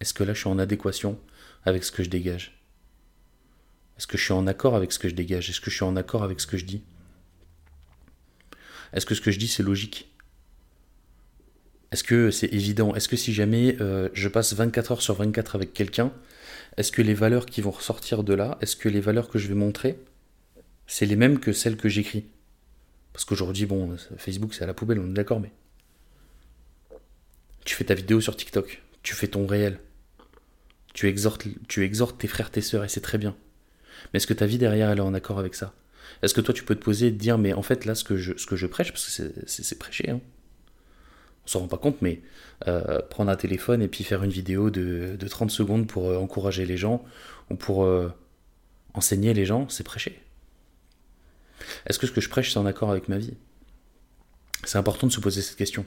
Est-ce 0.00 0.14
que 0.14 0.24
là 0.24 0.34
je 0.34 0.40
suis 0.40 0.48
en 0.48 0.58
adéquation 0.58 1.20
avec 1.64 1.84
ce 1.84 1.92
que 1.92 2.02
je 2.02 2.10
dégage? 2.10 2.61
Est-ce 4.02 4.08
que 4.08 4.18
je 4.18 4.24
suis 4.24 4.32
en 4.32 4.48
accord 4.48 4.74
avec 4.74 4.90
ce 4.90 4.98
que 4.98 5.08
je 5.08 5.14
dégage? 5.14 5.48
Est-ce 5.48 5.60
que 5.60 5.70
je 5.70 5.76
suis 5.76 5.84
en 5.84 5.94
accord 5.94 6.24
avec 6.24 6.40
ce 6.40 6.48
que 6.48 6.56
je 6.56 6.64
dis? 6.64 6.82
Est-ce 8.92 9.06
que 9.06 9.14
ce 9.14 9.20
que 9.20 9.30
je 9.30 9.38
dis 9.38 9.46
c'est 9.46 9.62
logique? 9.62 10.12
Est-ce 11.92 12.02
que 12.02 12.32
c'est 12.32 12.52
évident? 12.52 12.96
Est-ce 12.96 13.08
que 13.08 13.14
si 13.14 13.32
jamais 13.32 13.76
euh, 13.80 14.08
je 14.12 14.26
passe 14.26 14.54
24 14.54 14.90
heures 14.90 15.02
sur 15.02 15.14
24 15.14 15.54
avec 15.54 15.72
quelqu'un, 15.72 16.12
est-ce 16.76 16.90
que 16.90 17.00
les 17.00 17.14
valeurs 17.14 17.46
qui 17.46 17.60
vont 17.60 17.70
ressortir 17.70 18.24
de 18.24 18.34
là, 18.34 18.58
est-ce 18.60 18.74
que 18.74 18.88
les 18.88 19.00
valeurs 19.00 19.28
que 19.28 19.38
je 19.38 19.46
vais 19.46 19.54
montrer, 19.54 19.96
c'est 20.88 21.06
les 21.06 21.14
mêmes 21.14 21.38
que 21.38 21.52
celles 21.52 21.76
que 21.76 21.88
j'écris? 21.88 22.26
Parce 23.12 23.24
qu'aujourd'hui, 23.24 23.66
bon, 23.66 23.96
Facebook 24.16 24.52
c'est 24.52 24.64
à 24.64 24.66
la 24.66 24.74
poubelle, 24.74 24.98
on 24.98 25.10
est 25.10 25.14
d'accord, 25.14 25.38
mais 25.38 25.52
tu 27.64 27.76
fais 27.76 27.84
ta 27.84 27.94
vidéo 27.94 28.20
sur 28.20 28.34
TikTok, 28.34 28.82
tu 29.04 29.14
fais 29.14 29.28
ton 29.28 29.46
réel, 29.46 29.78
tu 30.92 31.06
exhortes, 31.06 31.46
tu 31.68 31.84
exhortes 31.84 32.18
tes 32.18 32.26
frères, 32.26 32.50
tes 32.50 32.62
sœurs, 32.62 32.82
et 32.82 32.88
c'est 32.88 33.00
très 33.00 33.18
bien. 33.18 33.36
Mais 34.12 34.18
est-ce 34.18 34.26
que 34.26 34.34
ta 34.34 34.46
vie 34.46 34.58
derrière, 34.58 34.90
elle 34.90 34.98
est 34.98 35.02
en 35.02 35.14
accord 35.14 35.38
avec 35.38 35.54
ça? 35.54 35.74
Est-ce 36.22 36.34
que 36.34 36.40
toi, 36.40 36.54
tu 36.54 36.64
peux 36.64 36.74
te 36.74 36.82
poser 36.82 37.08
et 37.08 37.12
te 37.12 37.18
dire, 37.18 37.38
mais 37.38 37.52
en 37.52 37.62
fait, 37.62 37.84
là, 37.84 37.94
ce 37.94 38.04
que 38.04 38.16
je, 38.16 38.36
ce 38.36 38.46
que 38.46 38.56
je 38.56 38.66
prêche, 38.66 38.92
parce 38.92 39.04
que 39.18 39.32
c'est 39.46 39.78
prêcher, 39.78 40.10
hein. 40.10 40.20
on 41.44 41.48
s'en 41.48 41.60
rend 41.60 41.68
pas 41.68 41.78
compte, 41.78 42.00
mais 42.02 42.20
euh, 42.68 43.00
prendre 43.02 43.30
un 43.30 43.36
téléphone 43.36 43.82
et 43.82 43.88
puis 43.88 44.04
faire 44.04 44.22
une 44.22 44.30
vidéo 44.30 44.70
de, 44.70 45.16
de 45.18 45.28
30 45.28 45.50
secondes 45.50 45.86
pour 45.86 46.10
euh, 46.10 46.16
encourager 46.16 46.64
les 46.64 46.76
gens 46.76 47.04
ou 47.50 47.56
pour 47.56 47.84
euh, 47.84 48.08
enseigner 48.94 49.34
les 49.34 49.46
gens, 49.46 49.68
c'est 49.68 49.84
prêcher. 49.84 50.20
Est-ce 51.86 51.98
que 51.98 52.06
ce 52.06 52.12
que 52.12 52.20
je 52.20 52.28
prêche, 52.28 52.52
c'est 52.52 52.58
en 52.58 52.66
accord 52.66 52.90
avec 52.90 53.08
ma 53.08 53.18
vie? 53.18 53.34
C'est 54.64 54.78
important 54.78 55.06
de 55.06 55.12
se 55.12 55.20
poser 55.20 55.42
cette 55.42 55.56
question. 55.56 55.84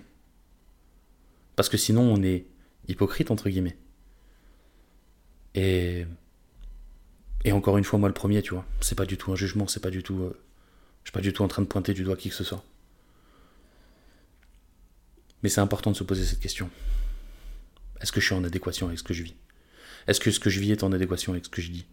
Parce 1.56 1.70
que 1.70 1.78
sinon, 1.78 2.02
on 2.02 2.22
est 2.24 2.46
hypocrite, 2.88 3.32
entre 3.32 3.50
guillemets. 3.50 3.78
Et. 5.54 6.06
Et 7.46 7.52
encore 7.52 7.78
une 7.78 7.84
fois, 7.84 8.00
moi 8.00 8.10
le 8.10 8.14
premier, 8.14 8.42
tu 8.42 8.54
vois. 8.54 8.66
C'est 8.82 8.96
pas 8.96 9.06
du 9.06 9.18
tout 9.18 9.32
un 9.32 9.36
jugement, 9.36 9.68
c'est 9.68 9.80
pas 9.80 9.92
du 9.92 10.04
tout. 10.04 10.20
Euh, 10.20 10.38
je 11.04 11.10
suis 11.10 11.14
pas 11.14 11.22
du 11.22 11.32
tout 11.32 11.44
en 11.44 11.48
train 11.48 11.62
de 11.62 11.68
pointer 11.68 11.94
du 11.94 12.04
doigt 12.04 12.18
qui 12.18 12.30
que 12.30 12.36
ce 12.36 12.44
soit. 12.44 12.64
Mais 15.44 15.50
c'est 15.50 15.62
important 15.62 15.92
de 15.92 15.96
se 15.96 16.04
poser 16.04 16.26
cette 16.26 16.40
question. 16.40 16.70
Est-ce 18.02 18.12
que 18.12 18.20
je 18.20 18.26
suis 18.26 18.36
en 18.36 18.44
adéquation 18.44 18.88
avec 18.88 18.98
ce 18.98 19.04
que 19.04 19.14
je 19.14 19.24
vis? 19.24 19.36
Est-ce 20.08 20.20
que 20.20 20.32
ce 20.32 20.40
que 20.40 20.50
je 20.50 20.60
vis 20.60 20.72
est 20.72 20.84
en 20.84 20.92
adéquation 20.92 21.34
avec 21.34 21.46
ce 21.46 21.50
que 21.50 21.62
je 21.62 21.72
dis? 21.72 21.86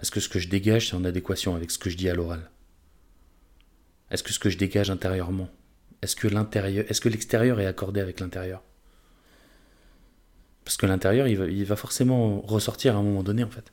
Est-ce 0.00 0.10
que 0.10 0.20
ce 0.20 0.30
que 0.30 0.38
je 0.38 0.48
dégage 0.48 0.88
est 0.88 0.96
en 0.96 1.04
adéquation 1.04 1.54
avec 1.54 1.70
ce 1.70 1.78
que 1.78 1.90
je 1.90 1.96
dis 1.96 2.08
à 2.08 2.14
l'oral? 2.14 2.50
Est-ce 4.10 4.22
que 4.22 4.32
ce 4.32 4.38
que 4.38 4.48
je 4.48 4.56
dégage 4.56 4.90
intérieurement? 4.90 5.50
Est-ce 6.02 6.16
que 6.16 6.26
l'intérieur, 6.26 6.84
est-ce 6.88 7.00
que 7.00 7.08
l'extérieur 7.08 7.60
est 7.60 7.66
accordé 7.66 8.00
avec 8.00 8.20
l'intérieur? 8.20 8.62
Parce 10.64 10.78
que 10.78 10.86
l'intérieur, 10.86 11.26
il 11.28 11.64
va, 11.64 11.76
forcément 11.76 12.40
ressortir 12.40 12.96
à 12.96 12.98
un 12.98 13.02
moment 13.02 13.22
donné, 13.22 13.44
en 13.44 13.50
fait. 13.50 13.72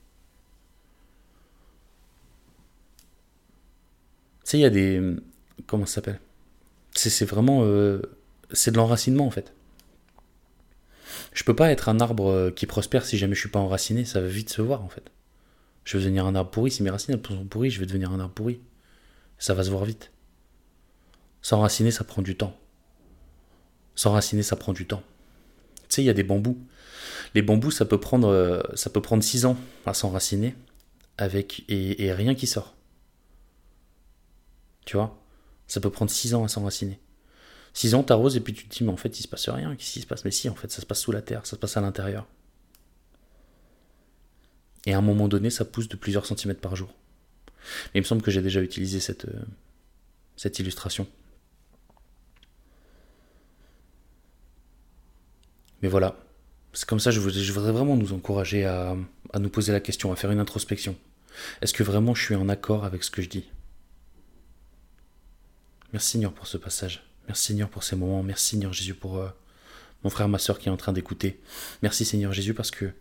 Il 4.57 4.61
y 4.61 4.65
a 4.65 4.69
des. 4.69 5.01
Comment 5.67 5.85
ça 5.85 5.95
s'appelle? 5.95 6.19
C'est, 6.93 7.25
vraiment. 7.25 7.61
Euh, 7.63 8.01
c'est 8.51 8.71
de 8.71 8.77
l'enracinement, 8.77 9.25
en 9.25 9.31
fait. 9.31 9.53
Je 11.33 11.43
peux 11.43 11.55
pas 11.55 11.71
être 11.71 11.89
un 11.89 11.99
arbre 11.99 12.29
euh, 12.29 12.51
qui 12.51 12.65
prospère 12.65 13.05
si 13.05 13.17
jamais 13.17 13.35
je 13.35 13.39
suis 13.39 13.49
pas 13.49 13.59
enraciné, 13.59 14.03
ça 14.05 14.19
va 14.19 14.27
vite 14.27 14.49
se 14.49 14.61
voir, 14.61 14.83
en 14.83 14.89
fait. 14.89 15.11
Je 15.85 15.97
vais 15.97 16.03
devenir 16.03 16.25
un 16.25 16.35
arbre 16.35 16.51
pourri, 16.51 16.71
si 16.71 16.83
mes 16.83 16.89
racines 16.89 17.19
sont 17.25 17.45
pourries, 17.45 17.69
je 17.69 17.79
vais 17.79 17.85
devenir 17.85 18.11
un 18.11 18.19
arbre 18.19 18.33
pourri. 18.33 18.59
Ça 19.37 19.53
va 19.53 19.63
se 19.63 19.69
voir 19.69 19.85
vite. 19.85 20.11
S'enraciner, 21.41 21.91
ça 21.91 22.03
prend 22.03 22.21
du 22.21 22.35
temps. 22.35 22.55
S'enraciner, 23.95 24.43
ça 24.43 24.55
prend 24.55 24.73
du 24.73 24.85
temps. 24.85 25.03
Tu 25.89 25.95
sais, 25.95 26.01
il 26.03 26.05
y 26.05 26.09
a 26.09 26.13
des 26.13 26.23
bambous. 26.23 26.57
Les 27.33 27.41
bambous, 27.41 27.71
ça 27.71 27.85
peut 27.85 27.99
prendre, 27.99 28.27
euh, 28.27 28.61
ça 28.75 28.89
peut 28.89 29.01
prendre 29.01 29.23
6 29.23 29.45
ans 29.45 29.57
à 29.85 29.93
s'enraciner 29.93 30.55
avec 31.17 31.63
et, 31.69 32.13
rien 32.13 32.35
qui 32.35 32.47
sort. 32.47 32.75
Tu 34.91 34.97
vois 34.97 35.17
Ça 35.67 35.79
peut 35.79 35.89
prendre 35.89 36.11
6 36.11 36.33
ans 36.33 36.43
à 36.43 36.49
s'enraciner. 36.49 36.99
6 37.71 37.95
ans, 37.95 38.03
t'arroses 38.03 38.35
et 38.35 38.41
puis 38.41 38.53
tu 38.53 38.67
te 38.67 38.75
dis, 38.75 38.83
mais 38.83 38.91
en 38.91 38.97
fait, 38.97 39.17
il 39.17 39.23
se 39.23 39.27
passe 39.29 39.47
rien. 39.47 39.73
Qu'est-ce 39.77 39.93
qui 39.93 40.01
se 40.01 40.05
passe? 40.05 40.25
Mais 40.25 40.31
si, 40.31 40.49
en 40.49 40.55
fait, 40.55 40.69
ça 40.69 40.81
se 40.81 40.85
passe 40.85 40.99
sous 40.99 41.13
la 41.13 41.21
terre, 41.21 41.45
ça 41.45 41.51
se 41.51 41.55
passe 41.55 41.77
à 41.77 41.81
l'intérieur. 41.81 42.27
Et 44.85 44.93
à 44.93 44.97
un 44.97 45.01
moment 45.01 45.29
donné, 45.29 45.49
ça 45.49 45.63
pousse 45.63 45.87
de 45.87 45.95
plusieurs 45.95 46.25
centimètres 46.25 46.59
par 46.59 46.75
jour. 46.75 46.93
Mais 47.93 47.99
il 47.99 48.01
me 48.01 48.05
semble 48.05 48.21
que 48.21 48.31
j'ai 48.31 48.41
déjà 48.41 48.61
utilisé 48.61 48.99
cette, 48.99 49.23
euh, 49.23 50.49
illustration. 50.59 51.07
Mais 55.81 55.87
voilà, 55.87 56.17
c'est 56.73 56.85
comme 56.85 56.99
ça, 56.99 57.11
je 57.11 57.21
voudrais, 57.21 57.71
vraiment 57.71 57.95
nous 57.95 58.11
encourager 58.11 58.65
à, 58.65 58.97
nous 59.39 59.49
poser 59.49 59.71
la 59.71 59.79
question, 59.79 60.11
à 60.11 60.17
faire 60.17 60.31
une 60.31 60.39
introspection. 60.39 60.97
Est-ce 61.61 61.73
que 61.73 61.83
vraiment 61.83 62.13
je 62.13 62.25
suis 62.25 62.35
en 62.35 62.49
accord 62.49 62.83
avec 62.83 63.05
ce 63.05 63.11
que 63.11 63.21
je 63.21 63.29
dis? 63.29 63.45
Merci 65.93 66.11
Seigneur 66.11 66.33
pour 66.33 66.47
ce 66.47 66.57
passage. 66.57 67.03
Merci 67.27 67.47
Seigneur 67.47 67.69
pour 67.69 67.83
ces 67.83 67.95
moments. 67.95 68.23
Merci 68.23 68.51
Seigneur 68.51 68.73
Jésus 68.73 68.93
pour 68.93 69.17
euh, 69.17 69.29
mon 70.03 70.09
frère, 70.09 70.27
ma 70.29 70.39
soeur 70.39 70.57
qui 70.57 70.69
est 70.69 70.71
en 70.71 70.77
train 70.77 70.93
d'écouter. 70.93 71.39
Merci 71.81 72.05
Seigneur 72.05 72.33
Jésus 72.33 72.53
parce 72.53 72.71
que 72.71 72.91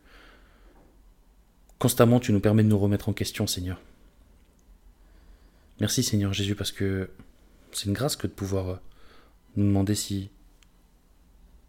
constamment 1.78 2.20
tu 2.20 2.32
nous 2.32 2.40
permets 2.40 2.62
de 2.62 2.68
nous 2.68 2.78
remettre 2.78 3.08
en 3.08 3.12
question 3.12 3.46
Seigneur. 3.46 3.80
Merci 5.80 6.02
Seigneur 6.02 6.32
Jésus 6.32 6.54
parce 6.54 6.72
que 6.72 7.10
c'est 7.72 7.86
une 7.86 7.92
grâce 7.92 8.16
que 8.16 8.26
de 8.26 8.32
pouvoir 8.32 8.68
euh, 8.68 8.76
nous 9.56 9.66
demander 9.66 9.94
si 9.94 10.30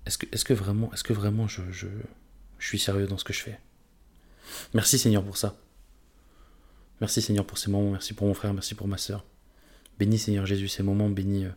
est-ce 0.06 0.18
que, 0.18 0.54
est 0.54 0.56
vraiment, 0.56 0.88
que 0.88 1.14
vraiment 1.14 1.48
je, 1.48 1.62
je, 1.72 1.88
suis 2.60 2.80
sérieux 2.80 3.06
dans 3.06 3.18
ce 3.18 3.24
que 3.24 3.34
je 3.34 3.42
fais? 3.42 3.60
Merci 4.74 4.98
Seigneur 4.98 5.24
pour 5.24 5.38
ça. 5.38 5.56
Merci 7.00 7.22
Seigneur 7.22 7.46
pour 7.46 7.58
ces 7.58 7.70
moments, 7.70 7.92
merci 7.92 8.14
pour 8.14 8.28
mon 8.28 8.34
frère, 8.34 8.54
merci 8.54 8.76
pour 8.76 8.88
ma 8.88 8.98
soeur. 8.98 9.24
Bénis 10.02 10.18
Seigneur 10.18 10.48
Jésus 10.48 10.68
ces 10.68 10.82
moments, 10.82 11.10
bénis 11.10 11.46
euh, 11.46 11.52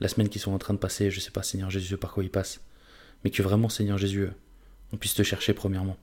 la 0.00 0.08
semaine 0.08 0.28
qui 0.28 0.38
sont 0.38 0.52
en 0.52 0.58
train 0.58 0.74
de 0.74 0.78
passer, 0.78 1.10
je 1.10 1.18
sais 1.18 1.30
pas 1.30 1.42
Seigneur 1.42 1.70
Jésus 1.70 1.96
par 1.96 2.12
quoi 2.12 2.22
ils 2.22 2.30
passent, 2.30 2.60
mais 3.24 3.30
que 3.30 3.42
vraiment 3.42 3.70
Seigneur 3.70 3.96
Jésus, 3.96 4.24
euh, 4.24 4.34
on 4.92 4.98
puisse 4.98 5.14
te 5.14 5.22
chercher 5.22 5.54
premièrement, 5.54 5.96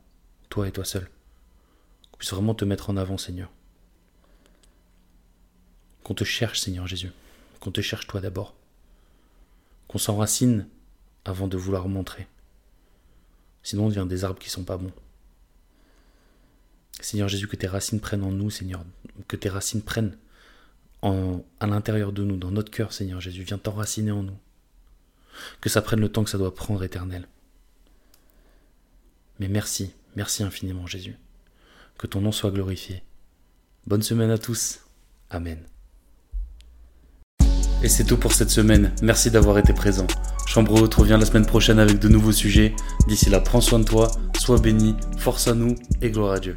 toi 0.49 0.67
et 0.67 0.71
toi 0.71 0.83
seul. 0.83 1.07
Qu'on 2.11 2.17
puisse 2.17 2.33
vraiment 2.33 2.55
te 2.55 2.65
mettre 2.65 2.89
en 2.89 2.97
avant 2.97 3.19
Seigneur. 3.19 3.51
Qu'on 6.01 6.15
te 6.15 6.23
cherche 6.23 6.61
Seigneur 6.61 6.87
Jésus, 6.87 7.11
qu'on 7.59 7.69
te 7.69 7.81
cherche 7.81 8.07
toi 8.07 8.21
d'abord. 8.21 8.55
Qu'on 9.87 9.99
s'enracine 9.99 10.67
avant 11.25 11.47
de 11.47 11.57
vouloir 11.57 11.87
montrer. 11.89 12.25
Sinon, 13.61 13.85
on 13.85 13.89
devient 13.89 14.07
des 14.09 14.23
arbres 14.23 14.39
qui 14.39 14.49
sont 14.49 14.63
pas 14.63 14.77
bons. 14.77 14.93
Seigneur 17.01 17.29
Jésus, 17.29 17.47
que 17.47 17.55
tes 17.55 17.67
racines 17.67 17.99
prennent 17.99 18.23
en 18.23 18.31
nous, 18.31 18.49
Seigneur, 18.49 18.83
que 19.27 19.35
tes 19.35 19.49
racines 19.49 19.83
prennent 19.83 20.17
à 21.01 21.67
l'intérieur 21.67 22.11
de 22.11 22.23
nous, 22.23 22.37
dans 22.37 22.51
notre 22.51 22.71
cœur, 22.71 22.93
Seigneur 22.93 23.21
Jésus. 23.21 23.43
Viens 23.43 23.57
t'enraciner 23.57 24.11
en 24.11 24.23
nous. 24.23 24.37
Que 25.61 25.69
ça 25.69 25.81
prenne 25.81 25.99
le 25.99 26.09
temps 26.09 26.23
que 26.23 26.29
ça 26.29 26.37
doit 26.37 26.55
prendre, 26.55 26.83
éternel. 26.83 27.27
Mais 29.39 29.47
merci, 29.47 29.93
merci 30.15 30.43
infiniment, 30.43 30.87
Jésus. 30.87 31.15
Que 31.97 32.07
ton 32.07 32.21
nom 32.21 32.31
soit 32.31 32.51
glorifié. 32.51 33.03
Bonne 33.85 34.01
semaine 34.01 34.31
à 34.31 34.37
tous. 34.37 34.79
Amen. 35.29 35.59
Et 37.83 37.89
c'est 37.89 38.05
tout 38.05 38.17
pour 38.17 38.33
cette 38.33 38.49
semaine. 38.49 38.93
Merci 39.03 39.29
d'avoir 39.29 39.59
été 39.59 39.71
présent. 39.71 40.07
Chambre 40.47 40.81
haute 40.81 40.95
revient 40.95 41.17
la 41.19 41.25
semaine 41.25 41.45
prochaine 41.45 41.77
avec 41.77 41.99
de 41.99 42.07
nouveaux 42.07 42.31
sujets. 42.31 42.75
D'ici 43.07 43.29
là, 43.29 43.39
prends 43.39 43.61
soin 43.61 43.79
de 43.79 43.85
toi, 43.85 44.11
sois 44.39 44.59
béni, 44.59 44.95
force 45.17 45.47
à 45.47 45.53
nous 45.53 45.75
et 46.01 46.09
gloire 46.09 46.33
à 46.33 46.39
Dieu. 46.39 46.55